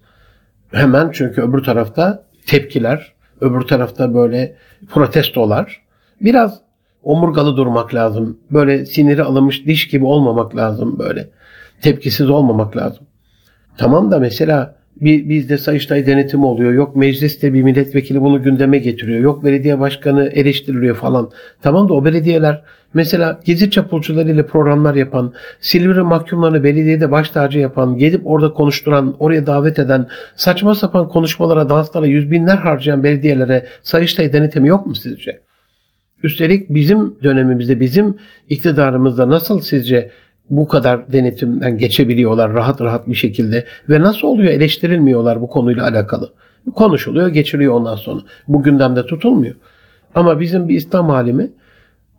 Hemen 0.73 1.11
çünkü 1.13 1.43
öbür 1.43 1.63
tarafta 1.63 2.25
tepkiler, 2.47 3.13
öbür 3.41 3.61
tarafta 3.61 4.15
böyle 4.15 4.57
protestolar. 4.91 5.83
Biraz 6.21 6.61
omurgalı 7.07 7.57
durmak 7.57 7.95
lazım. 7.95 8.39
Böyle 8.51 8.87
siniri 8.87 9.23
alınmış 9.23 9.67
diş 9.67 9.89
gibi 9.89 10.05
olmamak 10.05 10.57
lazım 10.57 10.99
böyle. 10.99 11.29
Tepkisiz 11.83 12.31
olmamak 12.31 12.77
lazım. 12.77 13.07
Tamam 13.79 14.11
da 14.11 14.19
mesela 14.19 14.77
bir, 15.01 15.29
bizde 15.29 15.59
Sayıştay 15.59 16.07
denetimi 16.07 16.47
oluyor. 16.47 16.73
Yok 16.73 16.97
mecliste 16.97 17.55
bir 17.55 17.63
milletvekili 17.63 18.21
bunu 18.21 18.43
gündeme 18.43 18.79
getiriyor. 18.79 19.21
Yok 19.21 19.45
belediye 19.45 19.81
başkanı 19.81 20.29
eleştiriliyor 20.29 20.97
falan. 20.97 21.31
Tamam 21.63 21.89
da 21.89 21.95
o 21.95 22.05
belediyeler 22.05 22.63
mesela 22.95 23.41
gezi 23.45 23.71
çapulcularıyla 23.71 24.47
programlar 24.47 24.95
yapan, 24.95 25.33
Silivri 25.61 26.03
mahkumlarını 26.03 26.65
belediyede 26.65 27.11
baş 27.11 27.31
tacı 27.31 27.59
yapan, 27.59 27.99
gelip 27.99 28.27
orada 28.27 28.53
konuşturan, 28.53 29.17
oraya 29.19 29.47
davet 29.47 29.79
eden, 29.79 30.09
saçma 30.37 30.75
sapan 30.75 31.09
konuşmalara, 31.09 31.69
danslara 31.69 32.07
yüz 32.07 32.31
binler 32.31 32.57
harcayan 32.57 33.05
belediyelere 33.05 33.67
Sayıştay 33.83 34.33
denetimi 34.33 34.69
yok 34.69 34.87
mu 34.87 34.95
sizce? 34.95 35.46
Üstelik 36.27 36.71
bizim 36.71 37.15
dönemimizde, 37.23 37.81
bizim 37.81 38.17
iktidarımızda 38.49 39.29
nasıl 39.29 39.61
sizce 39.61 40.11
bu 40.51 40.69
kadar 40.69 41.13
denetimden 41.13 41.79
geçebiliyorlar 41.79 42.53
rahat 42.53 42.81
rahat 42.81 43.09
bir 43.09 43.15
şekilde 43.15 43.65
ve 43.89 44.01
nasıl 44.01 44.29
oluyor 44.29 44.53
eleştirilmiyorlar 44.53 45.41
bu 45.41 45.49
konuyla 45.49 45.85
alakalı. 45.85 46.33
Konuşuluyor, 46.75 47.29
geçiliyor 47.29 47.75
ondan 47.75 47.97
sonra. 47.97 48.21
Bu 48.49 48.63
gündemde 48.63 49.07
tutulmuyor. 49.07 49.55
Ama 50.15 50.41
bizim 50.41 50.69
bir 50.69 50.77
İslam 50.77 51.11
alimi 51.11 51.51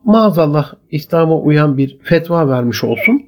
maazallah 0.04 0.74
İslam'a 0.91 1.39
uyan 1.39 1.78
bir 1.78 1.98
fetva 2.04 2.50
vermiş 2.50 2.84
olsun. 2.84 3.22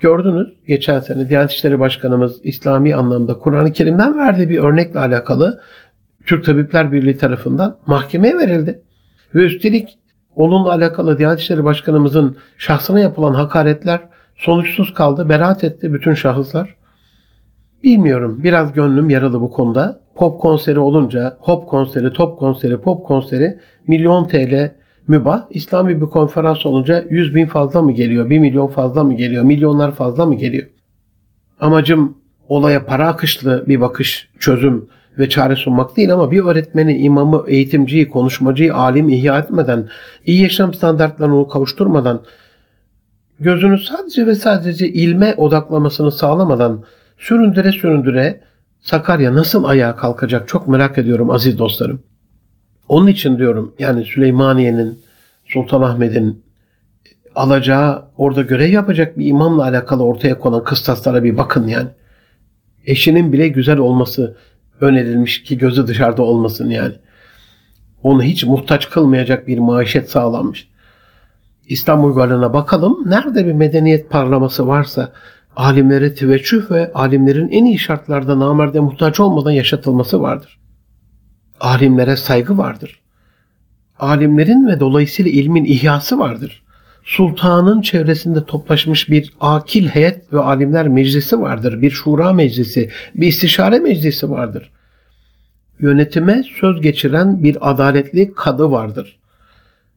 Gördünüz 0.00 0.48
geçen 0.66 1.00
sene 1.00 1.28
Diyanet 1.28 1.50
İşleri 1.50 1.80
Başkanımız 1.80 2.40
İslami 2.44 2.94
anlamda 2.94 3.38
Kur'an-ı 3.38 3.72
Kerim'den 3.72 4.18
verdiği 4.18 4.48
bir 4.48 4.58
örnekle 4.58 4.98
alakalı 4.98 5.60
Türk 6.26 6.44
Tabipler 6.44 6.92
Birliği 6.92 7.16
tarafından 7.16 7.76
mahkemeye 7.86 8.38
verildi. 8.38 8.82
Ve 9.34 9.44
üstelik 9.44 9.99
onunla 10.36 10.70
alakalı 10.70 11.18
Diyanet 11.18 11.40
İşleri 11.40 11.64
Başkanımızın 11.64 12.36
şahsına 12.58 13.00
yapılan 13.00 13.34
hakaretler 13.34 14.00
sonuçsuz 14.36 14.94
kaldı. 14.94 15.28
Beraat 15.28 15.64
etti 15.64 15.92
bütün 15.92 16.14
şahıslar. 16.14 16.76
Bilmiyorum 17.82 18.40
biraz 18.44 18.72
gönlüm 18.72 19.10
yaralı 19.10 19.40
bu 19.40 19.50
konuda. 19.50 20.00
Pop 20.14 20.40
konseri 20.40 20.78
olunca 20.78 21.36
hop 21.40 21.68
konseri, 21.68 22.12
top 22.12 22.38
konseri, 22.38 22.80
pop 22.80 23.06
konseri 23.06 23.58
milyon 23.86 24.24
TL 24.24 24.72
mübah. 25.08 25.46
İslami 25.50 26.00
bir 26.00 26.06
konferans 26.06 26.66
olunca 26.66 27.04
100 27.10 27.34
bin 27.34 27.46
fazla 27.46 27.82
mı 27.82 27.92
geliyor? 27.92 28.30
1 28.30 28.38
milyon 28.38 28.66
fazla 28.66 29.04
mı 29.04 29.14
geliyor? 29.14 29.44
Milyonlar 29.44 29.92
fazla 29.92 30.26
mı 30.26 30.34
geliyor? 30.34 30.66
Amacım 31.60 32.18
olaya 32.48 32.86
para 32.86 33.08
akışlı 33.08 33.64
bir 33.68 33.80
bakış, 33.80 34.28
çözüm 34.38 34.88
ve 35.18 35.28
çare 35.28 35.56
sunmak 35.56 35.96
değil 35.96 36.12
ama 36.12 36.30
bir 36.30 36.44
öğretmeni, 36.44 36.98
imamı, 36.98 37.44
eğitimciyi, 37.46 38.08
konuşmacıyı, 38.08 38.74
alim 38.74 39.08
ihya 39.08 39.38
etmeden, 39.38 39.88
iyi 40.26 40.42
yaşam 40.42 40.74
standartlarını 40.74 41.48
kavuşturmadan 41.48 42.22
gözünü 43.40 43.78
sadece 43.78 44.26
ve 44.26 44.34
sadece 44.34 44.88
ilme 44.88 45.34
odaklamasını 45.36 46.12
sağlamadan 46.12 46.84
süründüre 47.18 47.72
süründüre 47.72 48.40
Sakarya 48.80 49.34
nasıl 49.34 49.64
ayağa 49.64 49.96
kalkacak 49.96 50.48
çok 50.48 50.68
merak 50.68 50.98
ediyorum 50.98 51.30
aziz 51.30 51.58
dostlarım. 51.58 52.02
Onun 52.88 53.06
için 53.06 53.38
diyorum 53.38 53.74
yani 53.78 54.04
Süleymaniye'nin, 54.04 54.98
Sultanahmet'in 55.44 56.42
alacağı 57.34 58.04
orada 58.16 58.42
görev 58.42 58.70
yapacak 58.70 59.18
bir 59.18 59.26
imamla 59.26 59.62
alakalı 59.62 60.04
ortaya 60.04 60.38
konan 60.38 60.64
kıstaslara 60.64 61.24
bir 61.24 61.36
bakın 61.36 61.68
yani. 61.68 61.88
Eşinin 62.86 63.32
bile 63.32 63.48
güzel 63.48 63.78
olması 63.78 64.36
önerilmiş 64.80 65.42
ki 65.42 65.58
gözü 65.58 65.86
dışarıda 65.86 66.22
olmasın 66.22 66.70
yani. 66.70 66.94
Onu 68.02 68.22
hiç 68.22 68.44
muhtaç 68.44 68.90
kılmayacak 68.90 69.48
bir 69.48 69.58
maişet 69.58 70.10
sağlanmış. 70.10 70.68
İslam 71.66 72.04
uygarlığına 72.04 72.52
bakalım. 72.52 73.10
Nerede 73.10 73.46
bir 73.46 73.52
medeniyet 73.52 74.10
parlaması 74.10 74.66
varsa 74.66 75.12
alimlere 75.56 76.14
teveccüh 76.14 76.70
ve 76.70 76.92
alimlerin 76.92 77.48
en 77.48 77.64
iyi 77.64 77.78
şartlarda 77.78 78.38
namerde 78.38 78.80
muhtaç 78.80 79.20
olmadan 79.20 79.50
yaşatılması 79.50 80.22
vardır. 80.22 80.58
Alimlere 81.60 82.16
saygı 82.16 82.58
vardır. 82.58 83.00
Alimlerin 83.98 84.66
ve 84.66 84.80
dolayısıyla 84.80 85.30
ilmin 85.30 85.64
ihyası 85.64 86.18
vardır. 86.18 86.62
Sultanın 87.04 87.80
çevresinde 87.80 88.44
toplaşmış 88.44 89.10
bir 89.10 89.32
akil 89.40 89.86
heyet 89.86 90.32
ve 90.32 90.38
alimler 90.38 90.88
meclisi 90.88 91.40
vardır. 91.40 91.82
Bir 91.82 91.90
şura 91.90 92.32
meclisi, 92.32 92.90
bir 93.14 93.26
istişare 93.26 93.78
meclisi 93.78 94.30
vardır. 94.30 94.70
Yönetime 95.80 96.42
söz 96.60 96.80
geçiren 96.80 97.42
bir 97.42 97.70
adaletli 97.70 98.34
kadı 98.34 98.70
vardır. 98.70 99.18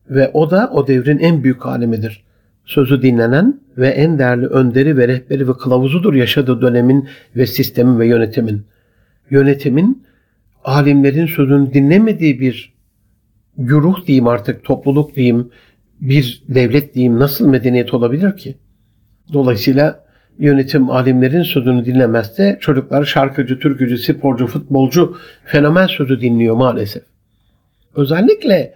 Ve 0.10 0.32
o 0.34 0.52
da 0.52 0.70
o 0.74 0.88
devrin 0.88 1.20
en 1.20 1.44
büyük 1.44 1.66
alimidir. 1.66 2.24
Sözü 2.66 3.02
dinlenen 3.02 3.60
ve 3.78 3.88
en 3.88 4.20
değerli 4.20 4.48
önderi 4.48 4.98
ve 4.98 5.08
rehberi 5.08 5.48
ve 5.48 5.54
kılavuzudur 5.54 6.14
yaşadığı 6.14 6.62
dönemin 6.62 7.10
ve 7.36 7.48
sistemin 7.48 8.00
ve 8.00 8.08
yönetimin. 8.08 8.66
Yönetimin 9.30 10.04
alimlerin 10.64 11.26
sözünü 11.26 11.74
dinlemediği 11.74 12.40
bir 12.40 12.74
güruh 13.58 14.08
diyeyim 14.08 14.28
artık, 14.28 14.64
topluluk 14.64 15.16
diyeyim, 15.16 15.50
bir 16.04 16.44
devlet 16.50 16.94
diyeyim 16.94 17.20
nasıl 17.20 17.48
medeniyet 17.48 17.94
olabilir 17.94 18.38
ki? 18.38 18.56
Dolayısıyla 19.34 20.04
yönetim 20.40 20.90
alimlerin 20.90 21.44
sözünü 21.44 21.86
dinlemezse 21.86 22.58
çocuklar 22.62 23.06
şarkıcı, 23.06 23.60
türkücü, 23.60 23.98
sporcu, 23.98 24.48
futbolcu 24.48 25.18
fenomen 25.46 25.88
sözü 25.88 26.22
dinliyor 26.22 26.56
maalesef. 26.56 27.04
Özellikle 27.96 28.74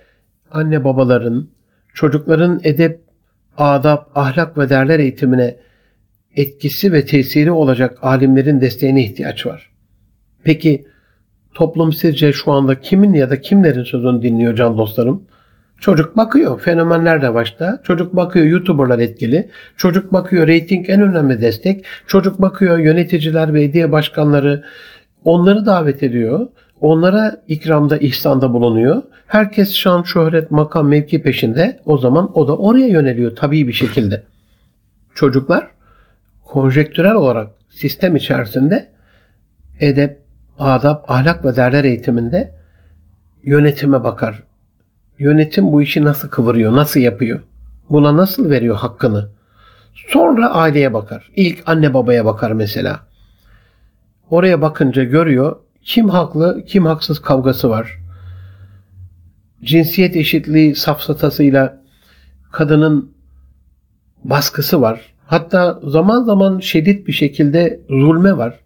anne 0.52 0.84
babaların, 0.84 1.48
çocukların 1.94 2.62
edep, 2.64 3.02
adab, 3.58 3.98
ahlak 4.16 4.58
ve 4.58 4.70
değerler 4.70 5.00
eğitimine 5.00 5.58
etkisi 6.36 6.94
ve 6.94 7.06
tesiri 7.06 7.52
olacak 7.52 7.98
alimlerin 8.02 8.62
desteğine 8.62 9.04
ihtiyaç 9.04 9.46
var. 9.46 9.70
Peki 10.44 10.86
toplum 11.54 11.94
sizce 11.94 12.34
şu 12.34 12.52
anda 12.52 12.80
kimin 12.82 13.14
ya 13.14 13.30
da 13.30 13.42
kimlerin 13.42 13.84
sözünü 13.84 14.22
dinliyor 14.22 14.56
can 14.56 14.78
dostlarım? 14.78 15.28
Çocuk 15.80 16.18
bakıyor. 16.18 16.60
Fenomenler 16.60 17.22
de 17.22 17.34
başta. 17.34 17.82
Çocuk 17.84 18.16
bakıyor 18.16 18.46
YouTuber'lar 18.46 19.00
etkili. 19.00 19.50
Çocuk 19.78 20.14
bakıyor 20.14 20.48
reyting 20.48 20.90
en 20.90 21.02
önemli 21.02 21.42
destek. 21.42 21.86
Çocuk 22.08 22.42
bakıyor 22.42 22.78
yöneticiler, 22.78 23.54
belediye 23.54 23.92
başkanları 23.92 24.64
onları 25.24 25.66
davet 25.66 26.04
ediyor. 26.04 26.48
Onlara 26.82 27.44
ikramda, 27.48 27.98
ihsanda 27.98 28.54
bulunuyor. 28.54 29.04
Herkes 29.28 29.74
şan, 29.74 30.04
şöhret, 30.04 30.52
makam, 30.52 30.88
mevki 30.88 31.22
peşinde. 31.22 31.80
O 31.86 31.98
zaman 31.98 32.32
o 32.38 32.48
da 32.48 32.58
oraya 32.58 32.88
yöneliyor 32.88 33.36
tabii 33.36 33.68
bir 33.68 33.74
şekilde. 33.74 34.24
Çocuklar 35.16 35.68
konjektürel 36.46 37.14
olarak 37.16 37.48
sistem 37.70 38.16
içerisinde 38.16 38.88
edep, 39.80 40.22
adab, 40.60 41.04
ahlak 41.08 41.46
ve 41.46 41.56
değerler 41.56 41.84
eğitiminde 41.84 42.54
yönetime 43.44 44.04
bakar. 44.04 44.47
Yönetim 45.20 45.72
bu 45.72 45.82
işi 45.82 46.04
nasıl 46.04 46.30
kıvırıyor, 46.30 46.76
nasıl 46.76 47.00
yapıyor? 47.00 47.40
Buna 47.90 48.18
nasıl 48.18 48.50
veriyor 48.50 48.76
hakkını? 48.76 49.30
Sonra 50.08 50.50
aileye 50.50 50.94
bakar. 50.94 51.32
İlk 51.36 51.64
anne 51.66 51.94
babaya 51.94 52.26
bakar 52.26 52.52
mesela. 52.52 53.00
Oraya 54.30 54.62
bakınca 54.62 55.04
görüyor 55.04 55.56
kim 55.84 56.10
haklı, 56.10 56.64
kim 56.68 56.86
haksız 56.86 57.22
kavgası 57.22 57.70
var. 57.70 58.00
Cinsiyet 59.64 60.16
eşitliği 60.16 60.76
safsatasıyla 60.76 61.82
kadının 62.52 63.12
baskısı 64.24 64.82
var. 64.82 65.02
Hatta 65.26 65.80
zaman 65.84 66.24
zaman 66.24 66.60
şiddet 66.60 67.08
bir 67.08 67.14
şekilde 67.14 67.80
zulme 67.90 68.38
var. 68.38 68.60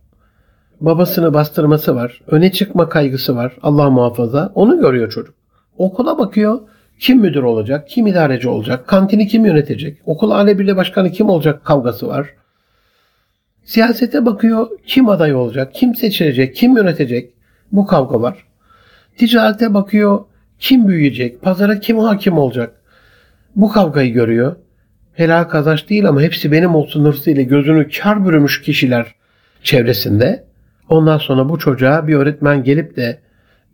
Babasını 0.82 1.34
bastırması 1.34 1.96
var. 1.96 2.22
Öne 2.28 2.52
çıkma 2.52 2.90
kaygısı 2.90 3.36
var. 3.36 3.58
Allah 3.62 3.90
muhafaza. 3.90 4.52
Onu 4.56 4.80
görüyor 4.80 5.10
çocuk. 5.10 5.41
Okula 5.82 6.18
bakıyor. 6.18 6.60
Kim 7.00 7.20
müdür 7.20 7.44
olacak? 7.44 7.88
Kim 7.88 8.08
idareci 8.08 8.50
olacak? 8.50 8.88
Kantini 8.88 9.28
kim 9.28 9.46
yönetecek? 9.46 9.98
Okul 10.06 10.32
aile 10.32 10.60
birliği 10.60 10.76
başkanı 10.76 11.12
kim 11.12 11.30
olacak 11.30 11.66
kavgası 11.66 12.08
var. 12.08 12.28
Siyasete 13.64 14.26
bakıyor. 14.26 14.68
Kim 14.86 15.10
aday 15.10 15.36
olacak? 15.36 15.74
Kim 15.74 15.96
seçilecek? 15.96 16.56
Kim 16.56 16.78
yönetecek? 16.78 17.34
Bu 17.72 17.86
kavga 17.86 18.22
var. 18.22 18.46
Ticarete 19.18 19.74
bakıyor. 19.74 20.20
Kim 20.60 20.88
büyüyecek? 20.88 21.42
Pazara 21.42 21.80
kim 21.80 21.98
hakim 21.98 22.38
olacak? 22.38 22.82
Bu 23.56 23.72
kavgayı 23.72 24.14
görüyor. 24.14 24.56
Helal 25.14 25.44
kazanç 25.44 25.90
değil 25.90 26.10
ama 26.10 26.22
hepsi 26.22 26.52
benim 26.52 26.76
olsun 26.76 27.06
hırsıyla 27.06 27.42
gözünü 27.42 27.90
kar 27.90 28.28
bürümüş 28.28 28.62
kişiler 28.62 29.16
çevresinde. 29.64 30.44
Ondan 30.90 31.18
sonra 31.18 31.50
bu 31.50 31.60
çocuğa 31.60 32.08
bir 32.08 32.16
öğretmen 32.16 32.64
gelip 32.64 32.96
de 32.96 33.20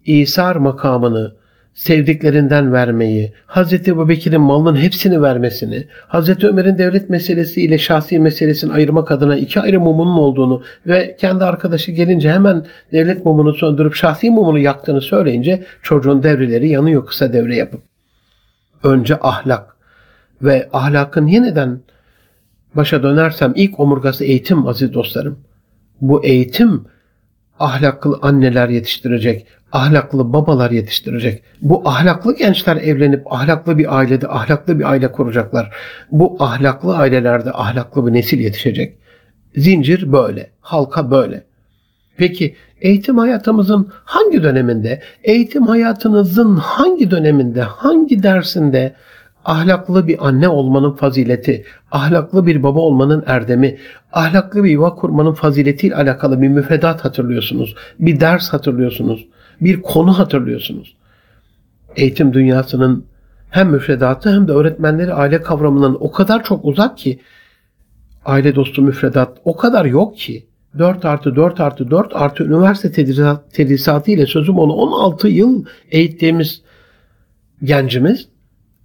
İsar 0.06 0.56
makamını 0.56 1.38
sevdiklerinden 1.78 2.74
vermeyi, 2.74 3.34
Hazreti 3.46 3.92
Ebubekir'in 3.92 4.42
malının 4.42 4.76
hepsini 4.76 5.22
vermesini, 5.22 5.88
Hazreti 6.08 6.48
Ömer'in 6.48 6.78
devlet 6.78 7.10
meselesi 7.10 7.62
ile 7.62 7.78
şahsi 7.78 8.20
meselesini 8.20 8.74
ayırmak 8.74 9.12
adına 9.12 9.38
iki 9.38 9.60
ayrı 9.60 9.80
mumunun 9.80 10.18
olduğunu 10.18 10.64
ve 10.88 11.16
kendi 11.20 11.44
arkadaşı 11.44 11.92
gelince 11.92 12.32
hemen 12.32 12.66
devlet 12.92 13.26
mumunu 13.26 13.54
söndürüp 13.54 13.96
şahsi 13.96 14.30
mumunu 14.32 14.60
yaktığını 14.60 15.02
söyleyince 15.02 15.64
çocuğun 15.84 16.24
devreleri 16.24 16.70
yanıyor 16.70 17.06
kısa 17.06 17.34
devre 17.34 17.56
yapıp. 17.56 17.82
Önce 18.84 19.18
ahlak 19.22 19.76
ve 20.42 20.70
ahlakın 20.74 21.28
yeniden 21.28 21.80
başa 22.76 23.04
dönersem 23.04 23.54
ilk 23.56 23.80
omurgası 23.80 24.26
eğitim 24.26 24.68
aziz 24.68 24.94
dostlarım. 24.94 25.40
Bu 26.02 26.26
eğitim 26.26 26.86
ahlaklı 27.60 28.20
anneler 28.22 28.70
yetiştirecek, 28.70 29.48
ahlaklı 29.72 30.34
babalar 30.34 30.72
yetiştirecek. 30.72 31.44
Bu 31.62 31.90
ahlaklı 31.90 32.36
gençler 32.36 32.76
evlenip 32.76 33.34
ahlaklı 33.34 33.78
bir 33.78 33.98
ailede 33.98 34.28
ahlaklı 34.28 34.80
bir 34.80 34.90
aile 34.92 35.12
kuracaklar. 35.12 35.76
Bu 36.12 36.38
ahlaklı 36.40 36.98
ailelerde 36.98 37.52
ahlaklı 37.52 38.08
bir 38.08 38.14
nesil 38.14 38.40
yetişecek. 38.40 38.98
Zincir 39.56 40.12
böyle, 40.12 40.50
halka 40.62 41.12
böyle. 41.12 41.44
Peki 42.18 42.56
eğitim 42.82 43.18
hayatımızın 43.18 43.92
hangi 44.04 44.44
döneminde, 44.44 45.02
eğitim 45.24 45.68
hayatınızın 45.68 46.56
hangi 46.56 47.12
döneminde, 47.12 47.62
hangi 47.62 48.24
dersinde 48.24 48.96
ahlaklı 49.48 50.08
bir 50.08 50.28
anne 50.28 50.50
olmanın 50.50 50.92
fazileti, 50.92 51.66
ahlaklı 51.92 52.46
bir 52.48 52.64
baba 52.64 52.80
olmanın 52.80 53.24
erdemi, 53.28 53.78
ahlaklı 54.14 54.64
bir 54.64 54.70
yuva 54.70 54.96
kurmanın 54.96 55.34
faziletiyle 55.34 55.96
alakalı 55.96 56.42
bir 56.42 56.48
müfredat 56.48 57.06
hatırlıyorsunuz, 57.06 57.76
bir 58.00 58.20
ders 58.20 58.54
hatırlıyorsunuz, 58.54 59.28
bir 59.62 59.82
konu 59.82 60.20
hatırlıyorsunuz. 60.20 60.96
Eğitim 61.96 62.34
dünyasının 62.34 63.06
hem 63.50 63.70
müfredatı 63.70 64.34
hem 64.34 64.48
de 64.48 64.52
öğretmenleri 64.52 65.14
aile 65.14 65.42
kavramının 65.42 65.98
o 66.00 66.12
kadar 66.12 66.44
çok 66.44 66.66
uzak 66.66 66.98
ki 66.98 67.20
aile 68.26 68.56
dostu 68.56 68.82
müfredat 68.82 69.38
o 69.46 69.56
kadar 69.56 69.86
yok 69.86 70.18
ki 70.18 70.48
4 70.78 71.06
artı 71.06 71.36
4 71.36 71.60
artı 71.60 71.92
4 71.92 72.16
artı 72.16 72.44
üniversite 72.44 72.92
tedrisatı 73.54 74.12
ile 74.12 74.26
sözüm 74.26 74.58
onu 74.58 74.74
16 74.74 75.28
yıl 75.28 75.66
eğittiğimiz 75.92 76.62
gencimiz 77.64 78.28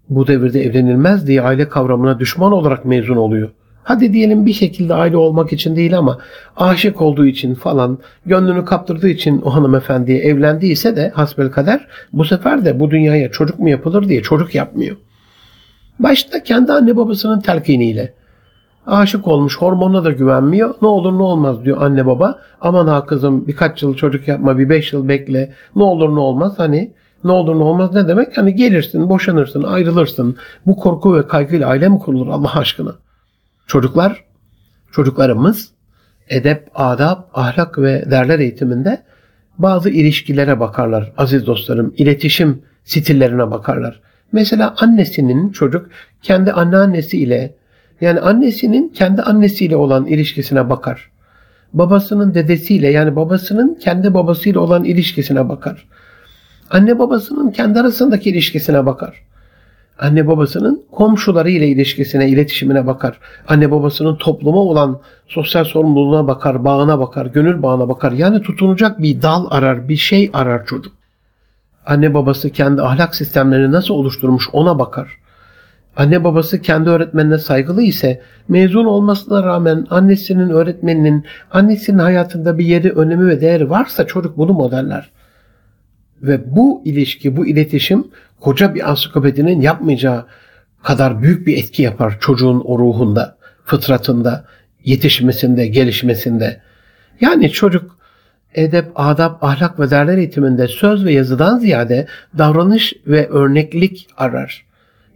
bu 0.09 0.27
devirde 0.27 0.65
evlenilmez 0.65 1.27
diye 1.27 1.43
aile 1.43 1.69
kavramına 1.69 2.19
düşman 2.19 2.53
olarak 2.53 2.85
mezun 2.85 3.17
oluyor. 3.17 3.51
Hadi 3.85 4.13
diyelim 4.13 4.47
bir 4.47 4.53
şekilde 4.53 4.95
aile 4.95 5.17
olmak 5.17 5.53
için 5.53 5.77
değil 5.77 5.99
ama 5.99 6.19
aşık 6.57 7.03
olduğu 7.03 7.27
için 7.27 7.55
falan 7.55 7.99
gönlünü 8.27 8.65
kaptırdığı 8.65 9.09
için 9.09 9.43
o 9.45 9.55
hanımefendiye 9.55 10.19
evlendiyse 10.19 10.97
de 10.97 11.13
hasbel 11.15 11.51
kader 11.51 11.87
bu 12.13 12.25
sefer 12.25 12.65
de 12.65 12.81
bu 12.81 12.91
dünyaya 12.91 13.31
çocuk 13.31 13.59
mu 13.59 13.69
yapılır 13.69 14.09
diye 14.09 14.23
çocuk 14.23 14.55
yapmıyor. 14.55 14.97
Başta 15.99 16.43
kendi 16.43 16.73
anne 16.73 16.97
babasının 16.97 17.41
telkiniyle 17.41 18.15
aşık 18.87 19.29
olmuş 19.29 19.59
hormona 19.59 20.05
da 20.05 20.11
güvenmiyor. 20.11 20.75
Ne 20.83 20.89
olur 20.89 21.19
ne 21.19 21.23
olmaz 21.23 21.65
diyor 21.65 21.83
anne 21.83 22.07
baba. 22.07 22.39
Aman 22.61 22.87
ha 22.87 23.07
kızım 23.07 23.47
birkaç 23.47 23.83
yıl 23.83 23.95
çocuk 23.95 24.29
yapma 24.29 24.59
bir 24.59 24.69
beş 24.69 24.93
yıl 24.93 25.09
bekle. 25.09 25.53
Ne 25.77 25.83
olur 25.83 26.15
ne 26.15 26.21
olmaz 26.21 26.53
hani 26.57 26.93
ne 27.25 27.33
olur 27.33 27.59
ne 27.59 27.63
olmaz 27.63 27.95
ne 27.95 28.09
demek? 28.09 28.39
Hani 28.39 28.55
gelirsin, 28.55 29.09
boşanırsın, 29.09 29.63
ayrılırsın. 29.63 30.37
Bu 30.67 30.77
korku 30.77 31.17
ve 31.17 31.27
kaygıyla 31.27 31.69
aile 31.69 31.89
mi 31.89 31.99
kurulur 31.99 32.27
Allah 32.27 32.59
aşkına? 32.59 32.95
Çocuklar, 33.67 34.25
çocuklarımız 34.93 35.73
edep, 36.29 36.69
adab, 36.75 37.19
ahlak 37.35 37.79
ve 37.79 38.11
değerler 38.11 38.39
eğitiminde 38.39 39.03
bazı 39.59 39.91
ilişkilere 39.91 40.61
bakarlar 40.61 41.13
aziz 41.17 41.47
dostlarım. 41.47 41.95
iletişim 41.97 42.63
stillerine 42.85 43.51
bakarlar. 43.51 44.01
Mesela 44.33 44.75
annesinin 44.79 45.51
çocuk 45.51 45.87
kendi 46.23 46.53
anneannesi 46.53 47.19
ile 47.19 47.55
yani 48.01 48.21
annesinin 48.21 48.89
kendi 48.89 49.23
annesiyle 49.23 49.77
olan 49.77 50.07
ilişkisine 50.07 50.71
bakar. 50.71 51.11
Babasının 51.73 52.35
dedesiyle 52.35 52.89
yani 52.91 53.17
babasının 53.17 53.75
kendi 53.75 54.15
babasıyla 54.15 54.61
olan 54.61 54.85
ilişkisine 54.85 55.49
bakar. 55.49 55.87
Anne 56.73 56.99
babasının 56.99 57.51
kendi 57.51 57.81
arasındaki 57.81 58.31
ilişkisine 58.31 58.87
bakar. 58.87 59.23
Anne 59.99 60.27
babasının 60.27 60.83
komşuları 60.93 61.51
ile 61.51 61.69
ilişkisine, 61.69 62.29
iletişimine 62.29 62.87
bakar. 62.87 63.19
Anne 63.49 63.71
babasının 63.71 64.17
topluma 64.17 64.61
olan 64.61 65.01
sosyal 65.29 65.65
sorumluluğuna 65.65 66.29
bakar, 66.29 66.65
bağına 66.65 66.99
bakar, 66.99 67.27
gönül 67.27 67.63
bağına 67.63 67.89
bakar. 67.89 68.13
Yani 68.13 68.43
tutunacak 68.43 69.03
bir 69.03 69.23
dal 69.23 69.47
arar, 69.51 69.89
bir 69.89 69.97
şey 69.97 70.31
arar 70.33 70.67
çocuk. 70.67 70.93
Anne 71.87 72.15
babası 72.15 72.51
kendi 72.51 72.83
ahlak 72.83 73.15
sistemlerini 73.15 73.73
nasıl 73.73 73.95
oluşturmuş 73.95 74.49
ona 74.53 74.79
bakar. 74.79 75.19
Anne 75.97 76.25
babası 76.25 76.63
kendi 76.63 76.91
öğretmenine 76.91 77.39
saygılı 77.39 77.83
ise 77.83 78.23
mezun 78.49 78.85
olmasına 78.85 79.43
rağmen 79.43 79.87
annesinin 79.91 80.51
öğretmeninin 80.51 81.25
annesinin 81.51 81.99
hayatında 81.99 82.59
bir 82.59 82.65
yeri, 82.65 82.91
önemi 82.91 83.27
ve 83.27 83.41
değeri 83.41 83.71
varsa 83.71 84.07
çocuk 84.07 84.37
bunu 84.37 84.53
modeller. 84.53 85.11
Ve 86.23 86.57
bu 86.57 86.83
ilişki, 86.85 87.37
bu 87.37 87.47
iletişim 87.47 88.05
koca 88.41 88.75
bir 88.75 88.91
ansiklopedinin 88.91 89.61
yapmayacağı 89.61 90.27
kadar 90.83 91.23
büyük 91.23 91.47
bir 91.47 91.57
etki 91.59 91.83
yapar 91.83 92.21
çocuğun 92.21 92.61
o 92.65 92.79
ruhunda, 92.79 93.37
fıtratında, 93.65 94.45
yetişmesinde, 94.85 95.67
gelişmesinde. 95.67 96.61
Yani 97.21 97.51
çocuk 97.51 97.99
edep, 98.55 98.87
adab, 98.95 99.35
ahlak 99.41 99.81
ve 99.81 99.91
değerler 99.91 100.19
eğitiminde 100.19 100.69
söz 100.69 101.05
ve 101.05 101.13
yazıdan 101.13 101.59
ziyade 101.59 102.07
davranış 102.39 102.95
ve 103.07 103.29
örneklik 103.29 104.09
arar. 104.17 104.65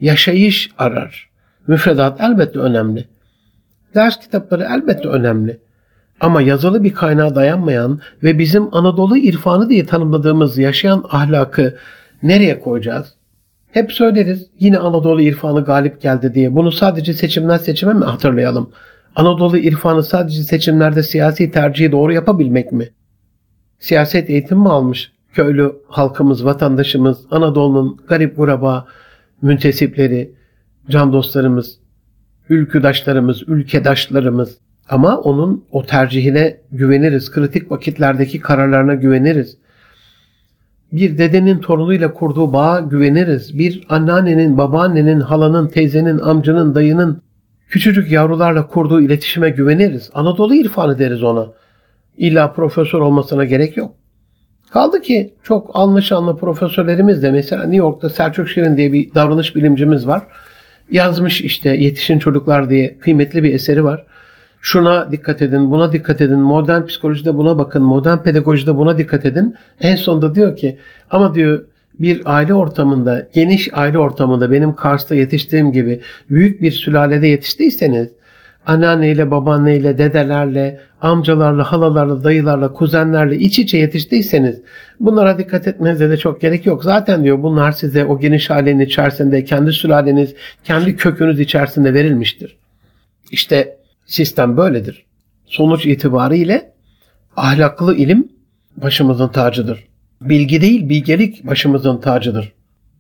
Yaşayış 0.01 0.71
arar. 0.79 1.31
Müfredat 1.67 2.21
elbette 2.21 2.59
önemli. 2.59 3.05
Ders 3.95 4.21
kitapları 4.21 4.69
elbette 4.71 5.09
önemli. 5.09 5.59
Ama 6.21 6.43
yazılı 6.43 6.85
bir 6.85 6.95
kaynağa 6.95 7.35
dayanmayan 7.35 8.01
ve 8.23 8.39
bizim 8.39 8.75
Anadolu 8.75 9.17
irfanı 9.17 9.69
diye 9.69 9.87
tanımladığımız 9.87 10.59
yaşayan 10.59 11.05
ahlakı 11.11 11.77
nereye 12.23 12.61
koyacağız? 12.61 13.15
Hep 13.71 13.93
söyleriz 13.93 14.47
yine 14.61 14.79
Anadolu 14.79 15.23
irfanı 15.23 15.65
galip 15.65 16.01
geldi 16.01 16.35
diye. 16.35 16.55
Bunu 16.55 16.73
sadece 16.73 17.15
seçimden 17.15 17.57
seçime 17.57 17.93
mi 17.93 18.05
hatırlayalım? 18.05 18.71
Anadolu 19.17 19.59
irfanı 19.59 20.03
sadece 20.03 20.43
seçimlerde 20.43 21.03
siyasi 21.03 21.51
tercihi 21.51 21.93
doğru 21.93 22.13
yapabilmek 22.13 22.73
mi? 22.73 22.89
Siyaset 23.79 24.31
eğitim 24.31 24.59
mi 24.59 24.69
almış? 24.69 25.13
Köylü 25.33 25.73
halkımız, 25.89 26.45
vatandaşımız, 26.45 27.19
Anadolu'nun 27.31 27.97
garip 28.09 28.37
guraba, 28.37 28.87
müntesipleri, 29.43 30.33
can 30.91 31.13
dostlarımız, 31.13 31.79
ülküdaşlarımız, 32.49 33.43
ülkedaşlarımız, 33.49 34.59
ama 34.89 35.19
onun 35.19 35.65
o 35.71 35.87
tercihine 35.87 36.57
güveniriz. 36.73 37.31
Kritik 37.31 37.71
vakitlerdeki 37.71 38.41
kararlarına 38.41 38.95
güveniriz. 38.95 39.57
Bir 40.93 41.19
dedenin 41.19 41.59
torunuyla 41.59 42.13
kurduğu 42.13 42.53
bağa 42.53 42.81
güveniriz. 42.81 43.59
Bir 43.59 43.87
anneannenin, 43.89 44.59
babaannenin, 44.59 45.21
halanın, 45.21 45.69
teyzenin, 45.69 46.19
amcanın, 46.19 46.75
dayının 46.75 47.23
küçücük 47.69 48.11
yavrularla 48.11 48.67
kurduğu 48.67 49.01
iletişime 49.01 49.51
güveniriz. 49.51 50.11
Anadolu 50.15 50.55
irfanı 50.55 50.99
deriz 50.99 51.23
ona. 51.23 51.47
İlla 52.19 52.53
profesör 52.53 53.01
olmasına 53.01 53.45
gerek 53.45 53.77
yok. 53.77 53.95
Kaldı 54.71 55.01
ki 55.01 55.35
çok 55.43 55.71
anlaşanlı 55.75 56.37
profesörlerimiz 56.37 57.23
de 57.23 57.31
mesela 57.31 57.63
New 57.63 57.77
York'ta 57.77 58.11
Selçuk 58.11 58.49
Şirin 58.49 58.77
diye 58.77 58.93
bir 58.93 59.15
davranış 59.15 59.57
bilimcimiz 59.57 60.07
var. 60.07 60.23
Yazmış 60.91 61.41
işte 61.41 61.71
Yetişin 61.71 62.19
Çocuklar 62.19 62.71
diye 62.71 62.99
kıymetli 62.99 63.43
bir 63.43 63.55
eseri 63.55 63.85
var. 63.85 64.07
Şuna 64.61 65.13
dikkat 65.13 65.43
edin, 65.43 65.71
buna 65.71 65.93
dikkat 65.93 66.21
edin, 66.21 66.39
modern 66.39 66.87
psikolojide 66.87 67.37
buna 67.37 67.59
bakın, 67.59 67.83
modern 67.83 68.19
pedagojide 68.19 68.77
buna 68.77 68.99
dikkat 68.99 69.27
edin. 69.27 69.55
En 69.81 69.97
sonunda 69.97 70.35
diyor 70.35 70.57
ki 70.57 70.79
ama 71.11 71.35
diyor 71.35 71.65
bir 72.01 72.23
aile 72.25 72.55
ortamında, 72.55 73.29
geniş 73.35 73.69
aile 73.73 73.99
ortamında 73.99 74.51
benim 74.51 74.75
Kars'ta 74.75 75.15
yetiştiğim 75.15 75.73
gibi 75.73 76.01
büyük 76.31 76.63
bir 76.63 76.71
sülalede 76.71 77.27
yetiştiyseniz 77.27 78.09
anneanneyle, 78.67 79.31
babaanneyle, 79.31 79.99
dedelerle, 79.99 80.81
amcalarla, 81.01 81.73
halalarla, 81.73 82.25
dayılarla, 82.25 82.73
kuzenlerle 82.73 83.37
iç 83.37 83.59
içe 83.59 83.79
yetiştiyseniz 83.79 84.61
bunlara 85.01 85.39
dikkat 85.39 85.69
etmenize 85.69 86.11
de 86.11 86.17
çok 86.17 86.41
gerek 86.41 86.67
yok. 86.67 86.85
Zaten 86.85 87.25
diyor 87.25 87.43
bunlar 87.43 87.73
size 87.73 88.05
o 88.05 88.19
geniş 88.21 88.51
ailenin 88.51 88.81
içerisinde 88.81 89.45
kendi 89.45 89.73
sülaleniz, 89.73 90.35
kendi 90.65 90.97
kökünüz 90.97 91.41
içerisinde 91.41 91.95
verilmiştir. 91.95 92.57
İşte 93.31 93.77
sistem 94.07 94.57
böyledir. 94.57 95.07
Sonuç 95.47 95.87
itibariyle 95.87 96.73
ahlaklı 97.37 97.97
ilim 97.97 98.29
başımızın 98.77 99.29
tacıdır. 99.29 99.87
Bilgi 100.21 100.61
değil 100.61 100.89
bilgelik 100.89 101.47
başımızın 101.47 102.01
tacıdır. 102.01 102.53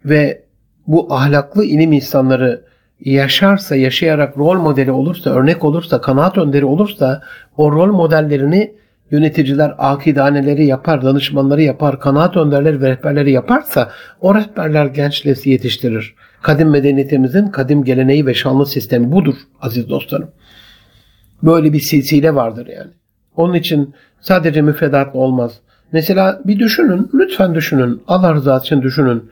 Ve 0.04 0.42
bu 0.86 1.14
ahlaklı 1.14 1.64
ilim 1.64 1.92
insanları 1.92 2.64
yaşarsa, 3.00 3.76
yaşayarak 3.76 4.38
rol 4.38 4.60
modeli 4.60 4.92
olursa, 4.92 5.30
örnek 5.30 5.64
olursa, 5.64 6.00
kanaat 6.00 6.38
önderi 6.38 6.64
olursa 6.64 7.22
o 7.56 7.72
rol 7.72 7.92
modellerini 7.92 8.74
yöneticiler, 9.10 9.74
akidaneleri 9.78 10.66
yapar, 10.66 11.02
danışmanları 11.02 11.62
yapar, 11.62 12.00
kanaat 12.00 12.36
önderleri 12.36 12.80
ve 12.80 12.90
rehberleri 12.90 13.32
yaparsa 13.32 13.90
o 14.20 14.34
rehberler 14.34 14.86
gençlesi 14.86 15.50
yetiştirir. 15.50 16.14
Kadim 16.42 16.70
medeniyetimizin 16.70 17.46
kadim 17.46 17.84
geleneği 17.84 18.26
ve 18.26 18.34
şanlı 18.34 18.66
sistemi 18.66 19.12
budur 19.12 19.34
aziz 19.60 19.88
dostlarım. 19.88 20.30
Böyle 21.42 21.72
bir 21.72 21.80
silsile 21.80 22.34
vardır 22.34 22.66
yani. 22.66 22.90
Onun 23.36 23.54
için 23.54 23.94
sadece 24.20 24.62
müfredatla 24.62 25.20
olmaz. 25.20 25.60
Mesela 25.92 26.40
bir 26.44 26.58
düşünün, 26.58 27.10
lütfen 27.14 27.54
düşünün. 27.54 28.02
Allah 28.08 28.34
rızası 28.34 28.66
için 28.66 28.82
düşünün. 28.82 29.30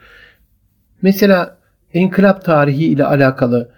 Mesela 1.03 1.57
inkılap 1.95 2.45
tarihi 2.45 2.85
ile 2.85 3.05
alakalı 3.05 3.69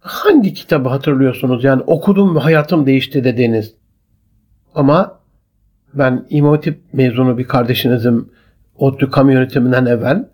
hangi 0.00 0.54
kitabı 0.54 0.88
hatırlıyorsunuz? 0.88 1.64
Yani 1.64 1.82
okudum 1.82 2.36
ve 2.36 2.40
hayatım 2.40 2.86
değişti 2.86 3.24
dediğiniz. 3.24 3.74
Ama 4.74 5.18
ben 5.94 6.26
İmam 6.30 6.60
mezunu 6.92 7.38
bir 7.38 7.44
kardeşinizim 7.44 8.28
ODTÜ 8.76 9.10
kamu 9.10 9.32
yönetiminden 9.32 9.86
evvel 9.86 10.24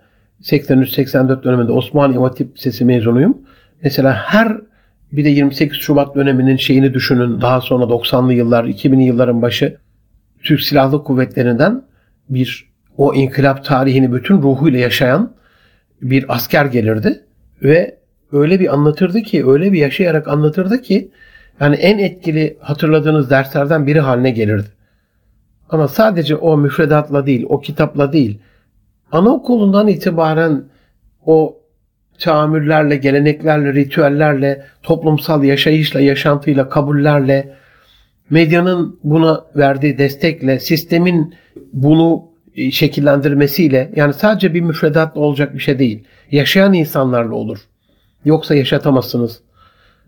83-84 0.43 1.43
döneminde 1.43 1.73
Osmanlı 1.73 2.15
İmam 2.15 2.29
Hatip 2.29 2.59
Sesi 2.59 2.85
mezunuyum. 2.85 3.39
Mesela 3.83 4.13
her 4.13 4.61
bir 5.13 5.25
de 5.25 5.29
28 5.29 5.79
Şubat 5.79 6.15
döneminin 6.15 6.57
şeyini 6.57 6.95
düşünün. 6.95 7.41
Daha 7.41 7.61
sonra 7.61 7.85
90'lı 7.85 8.33
yıllar, 8.33 8.65
2000'li 8.65 9.03
yılların 9.03 9.43
başı 9.43 9.77
Türk 10.43 10.61
Silahlı 10.61 11.05
Kuvvetleri'nden 11.05 11.83
bir 12.29 12.71
o 12.97 13.15
inkılap 13.15 13.65
tarihini 13.65 14.13
bütün 14.13 14.43
ruhuyla 14.43 14.79
yaşayan 14.79 15.33
bir 16.03 16.35
asker 16.35 16.65
gelirdi 16.65 17.25
ve 17.63 17.99
öyle 18.33 18.61
bir 18.61 18.75
anlatırdı 18.75 19.23
ki, 19.23 19.47
öyle 19.47 19.73
bir 19.73 19.79
yaşayarak 19.79 20.29
anlatırdı 20.29 20.83
ki 20.83 21.11
yani 21.61 21.77
en 21.77 21.99
etkili 21.99 22.57
hatırladığınız 22.61 23.31
derslerden 23.31 23.87
biri 23.87 24.01
haline 24.01 24.31
gelirdi. 24.31 24.69
Ama 25.69 25.89
sadece 25.89 26.37
o 26.37 26.57
müfredatla 26.57 27.27
değil, 27.27 27.47
o 27.49 27.61
kitapla 27.61 28.13
değil, 28.13 28.39
anaokulundan 29.13 29.89
itibaren 29.89 30.65
o 31.27 31.60
tahammüllerle, 32.21 32.97
geleneklerle, 32.97 33.75
ritüellerle, 33.75 34.65
toplumsal 34.83 35.45
yaşayışla, 35.45 36.01
yaşantıyla, 36.01 36.69
kabullerle, 36.69 37.55
medyanın 38.31 38.99
buna 39.05 39.45
verdiği 39.57 39.99
destekle, 39.99 40.61
sistemin 40.61 41.35
bunu 41.73 42.25
e, 42.57 42.71
şekillendirmesiyle 42.71 43.91
yani 43.97 44.15
sadece 44.15 44.55
bir 44.55 44.61
müfredatla 44.61 45.21
olacak 45.21 45.55
bir 45.55 45.59
şey 45.59 45.79
değil. 45.79 46.05
Yaşayan 46.31 46.73
insanlarla 46.73 47.35
olur. 47.35 47.59
Yoksa 48.25 48.55
yaşatamazsınız. 48.55 49.41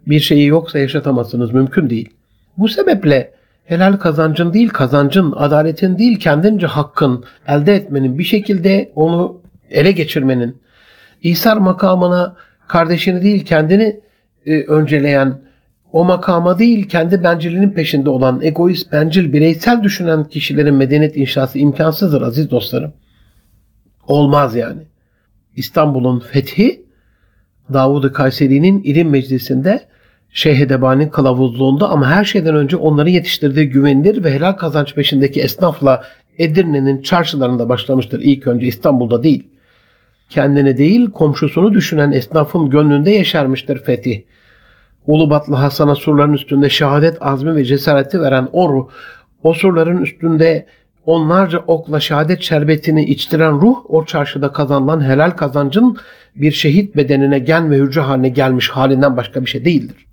Bir 0.07 0.21
şeyi 0.21 0.47
yoksa 0.47 0.79
yaşatamazsınız. 0.79 1.53
Mümkün 1.53 1.91
değil. 1.91 2.11
Bu 2.59 2.69
sebeple 2.69 3.33
helal 3.65 3.97
kazancın 3.97 4.53
değil 4.53 4.69
kazancın, 4.69 5.33
adaletin 5.33 5.99
değil 5.99 6.19
kendince 6.19 6.67
hakkın 6.67 7.25
elde 7.49 7.75
etmenin, 7.75 8.19
bir 8.19 8.25
şekilde 8.25 8.93
onu 8.95 9.41
ele 9.71 9.93
geçirmenin, 9.93 10.62
İsar 11.23 11.57
makamına 11.57 12.37
kardeşini 12.69 13.23
değil 13.23 13.45
kendini 13.45 14.01
e, 14.47 14.63
önceleyen, 14.63 15.43
o 15.93 16.05
makama 16.05 16.59
değil 16.59 16.89
kendi 16.89 17.25
bencilliğinin 17.25 17.71
peşinde 17.71 18.11
olan 18.11 18.41
egoist, 18.43 18.93
bencil, 18.93 19.33
bireysel 19.33 19.83
düşünen 19.83 20.25
kişilerin 20.25 20.75
medeniyet 20.75 21.17
inşası 21.17 21.59
imkansızdır 21.59 22.23
aziz 22.23 22.51
dostlarım. 22.51 22.93
Olmaz 24.07 24.57
yani. 24.57 24.83
İstanbul'un 25.57 26.21
fethi 26.21 26.87
Davud-ı 27.73 28.13
Kayseri'nin 28.13 28.83
ilim 28.83 29.11
meclisinde 29.11 29.81
Şeyh 30.31 30.61
Edebani'nin 30.61 31.09
kılavuzluğunda 31.09 31.91
ama 31.91 32.11
her 32.11 32.25
şeyden 32.25 32.55
önce 32.55 32.77
onları 32.77 33.11
yetiştirdiği 33.11 33.69
güvenilir 33.69 34.25
ve 34.25 34.35
helal 34.35 34.53
kazanç 34.53 34.95
peşindeki 34.95 35.41
esnafla 35.41 36.05
Edirne'nin 36.39 37.03
çarşılarında 37.03 37.69
başlamıştır. 37.69 38.21
İlk 38.21 38.47
önce 38.47 38.67
İstanbul'da 38.67 39.23
değil. 39.23 39.52
Kendini 40.29 40.77
değil 40.77 41.11
komşusunu 41.11 41.75
düşünen 41.75 42.13
esnafın 42.13 42.71
gönlünde 42.71 43.11
yeşermiştir 43.11 43.79
fetih. 43.79 44.23
Ulubatlı 45.07 45.55
Hasan'a 45.55 45.95
surların 45.95 46.33
üstünde 46.33 46.71
şehadet 46.71 47.17
azmi 47.21 47.55
ve 47.55 47.65
cesareti 47.65 48.21
veren 48.21 48.49
o 48.53 48.89
o 49.43 49.55
surların 49.55 50.03
üstünde 50.03 50.67
onlarca 51.07 51.59
okla 51.59 52.01
şehadet 52.01 52.43
şerbetini 52.43 53.05
içtiren 53.05 53.53
ruh 53.53 53.77
o 53.89 54.05
çarşıda 54.05 54.53
kazanılan 54.53 55.09
helal 55.09 55.31
kazancın 55.31 55.97
bir 56.37 56.53
şehit 56.53 56.97
bedenine 56.97 57.39
gen 57.39 57.71
ve 57.71 57.77
hücre 57.77 58.01
haline 58.01 58.29
gelmiş 58.29 58.69
halinden 58.69 59.17
başka 59.17 59.41
bir 59.41 59.51
şey 59.51 59.65
değildir. 59.65 60.07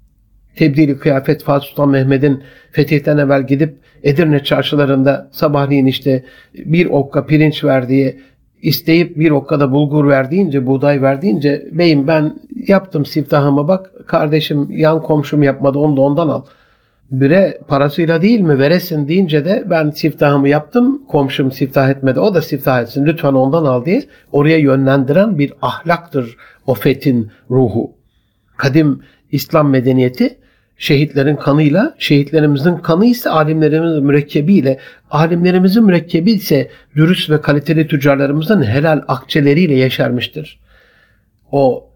Tebdili 0.56 0.98
kıyafet 0.98 1.44
Fatih 1.44 1.68
Sultan 1.68 1.90
Mehmet'in 1.90 2.44
fetihten 2.72 3.18
evvel 3.18 3.48
gidip 3.48 3.76
Edirne 4.04 4.44
çarşılarında 4.44 5.30
sabahleyin 5.32 5.86
işte 5.86 6.24
bir 6.54 6.86
okka 6.86 7.26
pirinç 7.26 7.64
verdiği 7.64 8.22
isteyip 8.62 9.18
bir 9.20 9.32
okkada 9.32 9.72
bulgur 9.72 10.08
verdiğince, 10.08 10.68
buğday 10.68 11.02
verdiğince 11.02 11.68
beyim 11.72 12.08
ben 12.08 12.36
yaptım 12.68 13.06
siftahımı 13.06 13.68
bak 13.68 13.92
kardeşim 14.08 14.68
yan 14.72 15.02
komşum 15.02 15.44
yapmadı 15.44 15.80
onu 15.80 15.98
da 15.98 16.02
ondan 16.02 16.28
al. 16.28 16.42
Bire 17.12 17.60
parasıyla 17.68 18.22
değil 18.22 18.40
mi 18.40 18.60
veresin 18.60 19.08
deyince 19.08 19.46
de 19.46 19.64
ben 19.70 19.90
siftahımı 19.90 20.50
yaptım 20.50 21.02
komşum 21.08 21.52
siftah 21.52 21.90
etmedi 21.90 22.20
o 22.20 22.34
da 22.34 22.42
siftah 22.42 22.82
etsin 22.82 23.06
lütfen 23.06 23.34
ondan 23.34 23.66
al 23.66 23.86
diye 23.86 24.04
oraya 24.32 24.58
yönlendiren 24.58 25.40
bir 25.40 25.54
ahlaktır 25.62 26.38
o 26.68 26.74
fethin 26.74 27.32
ruhu. 27.52 27.92
Kadim 28.58 29.02
İslam 29.32 29.70
medeniyeti 29.70 30.38
şehitlerin 30.80 31.36
kanıyla, 31.36 31.96
şehitlerimizin 31.98 32.76
kanı 32.76 33.06
ise 33.06 33.30
alimlerimizin 33.30 34.04
mürekkebiyle, 34.04 34.80
alimlerimizin 35.12 35.84
mürekkebi 35.84 36.32
ise 36.32 36.70
dürüst 36.96 37.30
ve 37.30 37.42
kaliteli 37.42 37.88
tüccarlarımızın 37.88 38.64
helal 38.64 39.02
akçeleriyle 39.08 39.74
yeşermiştir. 39.74 40.60
O 41.52 41.90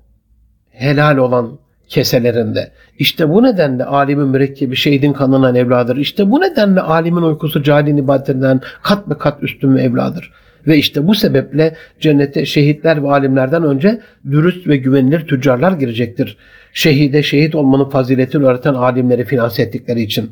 helal 0.72 1.18
olan 1.18 1.60
keselerinde. 1.88 2.72
İşte 3.00 3.30
bu 3.30 3.44
nedenle 3.44 3.86
alimin 3.86 4.28
mürekkebi 4.28 4.76
şehidin 4.76 5.14
kanından 5.14 5.56
evladır. 5.56 5.98
İşte 5.98 6.32
bu 6.32 6.42
nedenle 6.42 6.82
alimin 6.82 7.22
uykusu 7.22 7.64
cahilin 7.64 7.98
ibadetinden 7.98 8.62
kat 8.84 9.10
be 9.10 9.14
kat 9.18 9.44
üstün 9.44 9.76
ve 9.76 9.82
evladır. 9.82 10.32
Ve 10.68 10.78
işte 10.78 11.08
bu 11.08 11.16
sebeple 11.16 11.76
cennete 12.00 12.46
şehitler 12.46 13.04
ve 13.04 13.12
alimlerden 13.12 13.64
önce 13.64 14.02
dürüst 14.32 14.68
ve 14.68 14.78
güvenilir 14.78 15.28
tüccarlar 15.28 15.72
girecektir. 15.72 16.38
Şehide 16.74 17.24
şehit 17.24 17.56
olmanın 17.56 17.90
faziletini 17.90 18.46
öğreten 18.46 18.74
alimleri 18.74 19.26
finanse 19.26 19.64
ettikleri 19.64 20.02
için. 20.02 20.32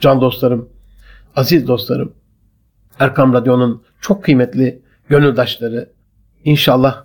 Can 0.00 0.20
dostlarım, 0.20 0.68
aziz 1.36 1.68
dostlarım, 1.68 2.12
Erkam 2.98 3.32
Radyo'nun 3.32 3.82
çok 4.00 4.24
kıymetli 4.24 4.82
gönüldaşları, 5.08 5.88
inşallah 6.44 7.04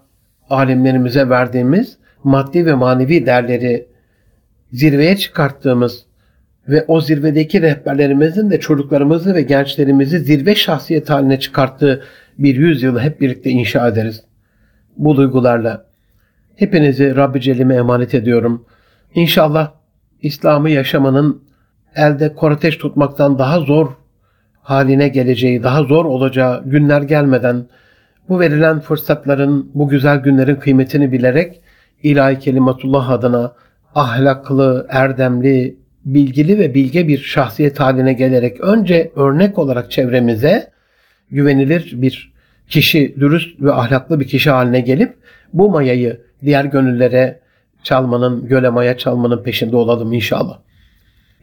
alimlerimize 0.49 1.29
verdiğimiz 1.29 1.97
maddi 2.23 2.65
ve 2.65 2.73
manevi 2.73 3.25
değerleri 3.25 3.87
zirveye 4.71 5.17
çıkarttığımız 5.17 6.05
ve 6.69 6.85
o 6.87 7.01
zirvedeki 7.01 7.61
rehberlerimizin 7.61 8.49
de 8.49 8.59
çocuklarımızı 8.59 9.35
ve 9.35 9.41
gençlerimizi 9.41 10.19
zirve 10.19 10.55
şahsiyet 10.55 11.09
haline 11.09 11.39
çıkarttığı 11.39 12.03
bir 12.37 12.55
yüzyılı 12.55 12.99
hep 12.99 13.21
birlikte 13.21 13.49
inşa 13.49 13.87
ederiz. 13.87 14.23
Bu 14.97 15.17
duygularla 15.17 15.85
hepinizi 16.55 17.15
Rabbi 17.15 17.41
Celle'ime 17.41 17.75
emanet 17.75 18.13
ediyorum. 18.13 18.65
İnşallah 19.15 19.71
İslam'ı 20.21 20.69
yaşamanın 20.69 21.43
elde 21.95 22.35
korateş 22.35 22.77
tutmaktan 22.77 23.39
daha 23.39 23.59
zor 23.59 23.87
haline 24.61 25.07
geleceği, 25.07 25.63
daha 25.63 25.83
zor 25.83 26.05
olacağı 26.05 26.63
günler 26.69 27.01
gelmeden 27.01 27.65
bu 28.29 28.39
verilen 28.39 28.79
fırsatların, 28.79 29.71
bu 29.73 29.87
güzel 29.89 30.17
günlerin 30.17 30.55
kıymetini 30.55 31.11
bilerek 31.11 31.61
ilahi 32.03 32.39
kelimatullah 32.39 33.09
adına 33.09 33.53
ahlaklı, 33.95 34.87
erdemli, 34.89 35.77
bilgili 36.05 36.59
ve 36.59 36.73
bilge 36.73 37.07
bir 37.07 37.17
şahsiyet 37.17 37.79
haline 37.79 38.13
gelerek 38.13 38.61
önce 38.61 39.11
örnek 39.15 39.57
olarak 39.57 39.91
çevremize 39.91 40.71
güvenilir 41.31 42.01
bir 42.01 42.33
kişi, 42.69 43.15
dürüst 43.19 43.61
ve 43.61 43.73
ahlaklı 43.73 44.19
bir 44.19 44.27
kişi 44.27 44.49
haline 44.49 44.79
gelip 44.79 45.17
bu 45.53 45.69
mayayı 45.69 46.21
diğer 46.41 46.65
gönüllere 46.65 47.39
çalmanın, 47.83 48.47
göle 48.47 48.69
maya 48.69 48.97
çalmanın 48.97 49.43
peşinde 49.43 49.75
olalım 49.75 50.13
inşallah. 50.13 50.59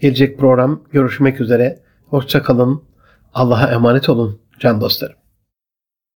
Gelecek 0.00 0.38
program 0.38 0.82
görüşmek 0.92 1.40
üzere. 1.40 1.78
Hoşçakalın. 2.08 2.82
Allah'a 3.34 3.72
emanet 3.72 4.08
olun 4.08 4.40
can 4.60 4.80
dostlarım. 4.80 5.23